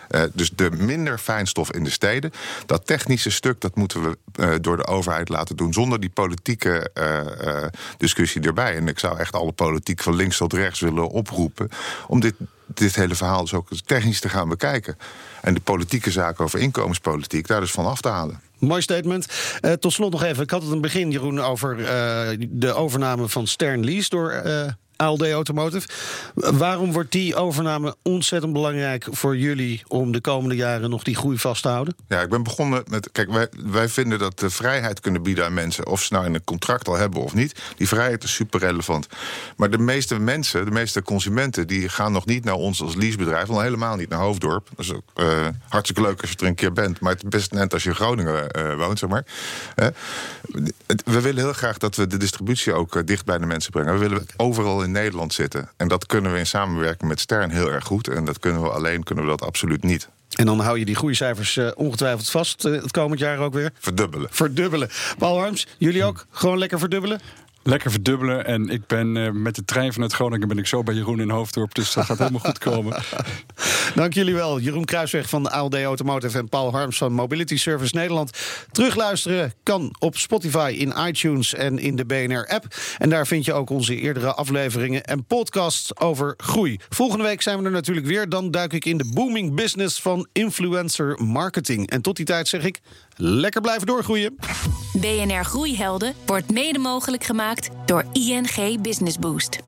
Eh, 0.08 0.22
dus 0.32 0.50
de 0.50 0.70
minder 0.70 1.18
fijnstof 1.18 1.72
in 1.72 1.84
de 1.84 1.90
steden. 1.90 2.32
Dat 2.66 2.86
technische 2.86 3.30
stuk 3.30 3.60
dat 3.60 3.76
moeten 3.76 4.02
we 4.02 4.18
eh, 4.32 4.54
door 4.60 4.76
de 4.76 4.86
overheid 4.86 5.28
laten 5.28 5.56
doen 5.56 5.72
zonder 5.72 6.00
die 6.00 6.10
politieke 6.10 6.90
eh, 6.94 7.66
discussie 7.96 8.42
erbij. 8.42 8.76
En 8.76 8.88
ik 8.88 8.98
zou 8.98 9.18
echt 9.18 9.34
alle 9.34 9.52
politiek 9.52 10.02
van 10.02 10.14
links 10.14 10.36
tot 10.36 10.52
rechts 10.52 10.80
willen 10.80 11.08
oproepen 11.08 11.68
om 12.06 12.20
dit, 12.20 12.34
dit 12.66 12.94
hele 12.94 13.14
verhaal 13.14 13.40
dus 13.40 13.54
ook 13.54 13.68
technisch 13.84 14.20
te 14.20 14.28
gaan 14.28 14.48
bekijken. 14.48 14.96
En 15.40 15.54
de 15.54 15.60
politieke 15.60 16.10
zaken 16.10 16.44
over 16.44 16.58
inkomenspolitiek 16.58 17.46
daar 17.46 17.60
dus 17.60 17.70
van 17.70 17.86
af 17.86 18.00
te 18.00 18.08
halen. 18.08 18.40
Mooi 18.58 18.82
statement. 18.82 19.26
Tot 19.80 19.92
slot 19.92 20.12
nog 20.12 20.22
even. 20.22 20.42
Ik 20.42 20.50
had 20.50 20.60
het 20.60 20.68
in 20.68 20.76
het 20.76 20.82
begin, 20.82 21.10
Jeroen, 21.10 21.40
over 21.40 21.76
de 22.48 22.72
overname 22.72 23.28
van 23.28 23.46
Stern 23.46 23.84
Lease 23.84 24.08
door 24.08 24.42
ALD 24.98 25.30
Automotive. 25.30 25.88
Waarom 26.34 26.92
wordt 26.92 27.12
die 27.12 27.34
overname 27.34 27.96
ontzettend 28.02 28.52
belangrijk 28.52 29.06
voor 29.10 29.36
jullie 29.36 29.82
om 29.86 30.12
de 30.12 30.20
komende 30.20 30.56
jaren 30.56 30.90
nog 30.90 31.02
die 31.02 31.16
groei 31.16 31.38
vast 31.38 31.62
te 31.62 31.68
houden? 31.68 31.96
Ja, 32.08 32.20
ik 32.20 32.28
ben 32.28 32.42
begonnen 32.42 32.84
met. 32.88 33.12
Kijk, 33.12 33.30
wij, 33.30 33.48
wij 33.66 33.88
vinden 33.88 34.18
dat 34.18 34.38
de 34.38 34.50
vrijheid 34.50 35.00
kunnen 35.00 35.22
bieden 35.22 35.44
aan 35.44 35.54
mensen, 35.54 35.86
of 35.86 36.02
ze 36.02 36.12
nou 36.12 36.26
in 36.26 36.34
een 36.34 36.44
contract 36.44 36.88
al 36.88 36.96
hebben 36.96 37.22
of 37.22 37.34
niet. 37.34 37.60
Die 37.76 37.88
vrijheid 37.88 38.24
is 38.24 38.34
super 38.34 38.60
relevant. 38.60 39.06
Maar 39.56 39.70
de 39.70 39.78
meeste 39.78 40.18
mensen, 40.18 40.64
de 40.64 40.70
meeste 40.70 41.02
consumenten, 41.02 41.66
die 41.66 41.88
gaan 41.88 42.12
nog 42.12 42.26
niet 42.26 42.44
naar 42.44 42.54
ons 42.54 42.82
als 42.82 42.94
leasebedrijf, 42.94 43.48
al 43.48 43.60
helemaal 43.60 43.96
niet 43.96 44.08
naar 44.08 44.18
Hoofddorp. 44.18 44.68
Dat 44.76 44.84
is 44.84 44.92
ook 44.92 45.02
eh, 45.14 45.46
hartstikke 45.68 46.02
leuk 46.02 46.20
als 46.20 46.30
je 46.30 46.36
er 46.36 46.46
een 46.46 46.54
keer 46.54 46.72
bent, 46.72 47.00
maar 47.00 47.12
het 47.12 47.22
is 47.22 47.28
best 47.28 47.52
net 47.52 47.72
als 47.72 47.82
je 47.82 47.88
in 47.88 47.94
Groningen 47.94 48.50
eh, 48.50 48.74
woont, 48.74 48.98
zeg 48.98 49.08
maar. 49.08 49.24
We 51.04 51.20
willen 51.20 51.42
heel 51.42 51.52
graag 51.52 51.78
dat 51.78 51.96
we 51.96 52.06
de 52.06 52.16
distributie 52.16 52.72
ook 52.72 52.96
eh, 52.96 53.02
dicht 53.04 53.24
bij 53.24 53.38
de 53.38 53.46
mensen 53.46 53.70
brengen. 53.70 53.92
We 53.92 53.98
willen 53.98 54.26
overal 54.36 54.82
in 54.82 54.87
Nederland 54.90 55.32
zitten. 55.32 55.68
En 55.76 55.88
dat 55.88 56.06
kunnen 56.06 56.32
we 56.32 56.38
in 56.38 56.46
samenwerking 56.46 57.08
met 57.08 57.20
Stern 57.20 57.50
heel 57.50 57.70
erg 57.70 57.84
goed. 57.84 58.08
En 58.08 58.24
dat 58.24 58.38
kunnen 58.38 58.62
we 58.62 58.68
alleen, 58.68 59.02
kunnen 59.02 59.24
we 59.24 59.30
dat 59.30 59.42
absoluut 59.42 59.82
niet. 59.82 60.08
En 60.34 60.46
dan 60.46 60.60
hou 60.60 60.78
je 60.78 60.84
die 60.84 60.94
groeicijfers 60.94 61.56
eh, 61.56 61.70
ongetwijfeld 61.74 62.30
vast 62.30 62.64
eh, 62.64 62.72
het 62.72 62.90
komend 62.90 63.20
jaar 63.20 63.38
ook 63.38 63.52
weer. 63.52 63.70
Verdubbelen. 63.78 64.28
Verdubbelen. 64.30 64.88
Paul 65.18 65.38
Harms, 65.38 65.66
jullie 65.78 66.04
ook 66.04 66.26
gewoon 66.30 66.58
lekker 66.58 66.78
verdubbelen? 66.78 67.20
Lekker 67.68 67.90
verdubbelen. 67.90 68.44
En 68.44 68.68
ik 68.68 68.86
ben 68.86 69.16
eh, 69.16 69.30
met 69.30 69.54
de 69.54 69.64
trein 69.64 69.92
vanuit 69.92 70.12
Groningen 70.12 70.48
ben 70.48 70.58
ik 70.58 70.66
zo 70.66 70.82
bij 70.82 70.94
Jeroen 70.94 71.20
in 71.20 71.30
Hoofddorp. 71.30 71.74
Dus 71.74 71.92
dat 71.92 72.04
gaat 72.04 72.18
helemaal 72.18 72.40
goed 72.40 72.58
komen. 72.58 73.02
Dank 73.94 74.14
jullie 74.14 74.34
wel. 74.34 74.60
Jeroen 74.60 74.84
Kruisweg 74.84 75.28
van 75.28 75.50
ALD 75.50 75.74
Automotive 75.74 76.38
en 76.38 76.48
Paul 76.48 76.70
Harms 76.70 76.98
van 76.98 77.12
Mobility 77.12 77.56
Service 77.56 77.94
Nederland. 77.94 78.38
Terugluisteren 78.70 79.52
kan 79.62 79.94
op 79.98 80.16
Spotify, 80.16 80.74
in 80.78 80.94
iTunes 81.06 81.54
en 81.54 81.78
in 81.78 81.96
de 81.96 82.04
BNR-app. 82.04 82.64
En 82.98 83.08
daar 83.08 83.26
vind 83.26 83.44
je 83.44 83.52
ook 83.52 83.70
onze 83.70 83.96
eerdere 83.96 84.34
afleveringen 84.34 85.04
en 85.04 85.24
podcasts 85.24 86.00
over 86.00 86.34
groei. 86.36 86.80
Volgende 86.88 87.24
week 87.24 87.42
zijn 87.42 87.58
we 87.58 87.64
er 87.64 87.70
natuurlijk 87.70 88.06
weer. 88.06 88.28
Dan 88.28 88.50
duik 88.50 88.72
ik 88.72 88.84
in 88.84 88.98
de 88.98 89.10
booming 89.14 89.54
business 89.54 90.00
van 90.00 90.28
influencer 90.32 91.24
marketing. 91.24 91.90
En 91.90 92.02
tot 92.02 92.16
die 92.16 92.26
tijd 92.26 92.48
zeg 92.48 92.64
ik, 92.64 92.80
lekker 93.18 93.60
blijven 93.60 93.86
doorgroeien. 93.86 94.36
BNR 94.92 95.44
Groeihelden 95.44 96.14
wordt 96.26 96.50
mede 96.50 96.78
mogelijk 96.78 97.24
gemaakt 97.24 97.68
door 97.86 98.04
ING 98.12 98.82
Business 98.82 99.18
Boost. 99.18 99.58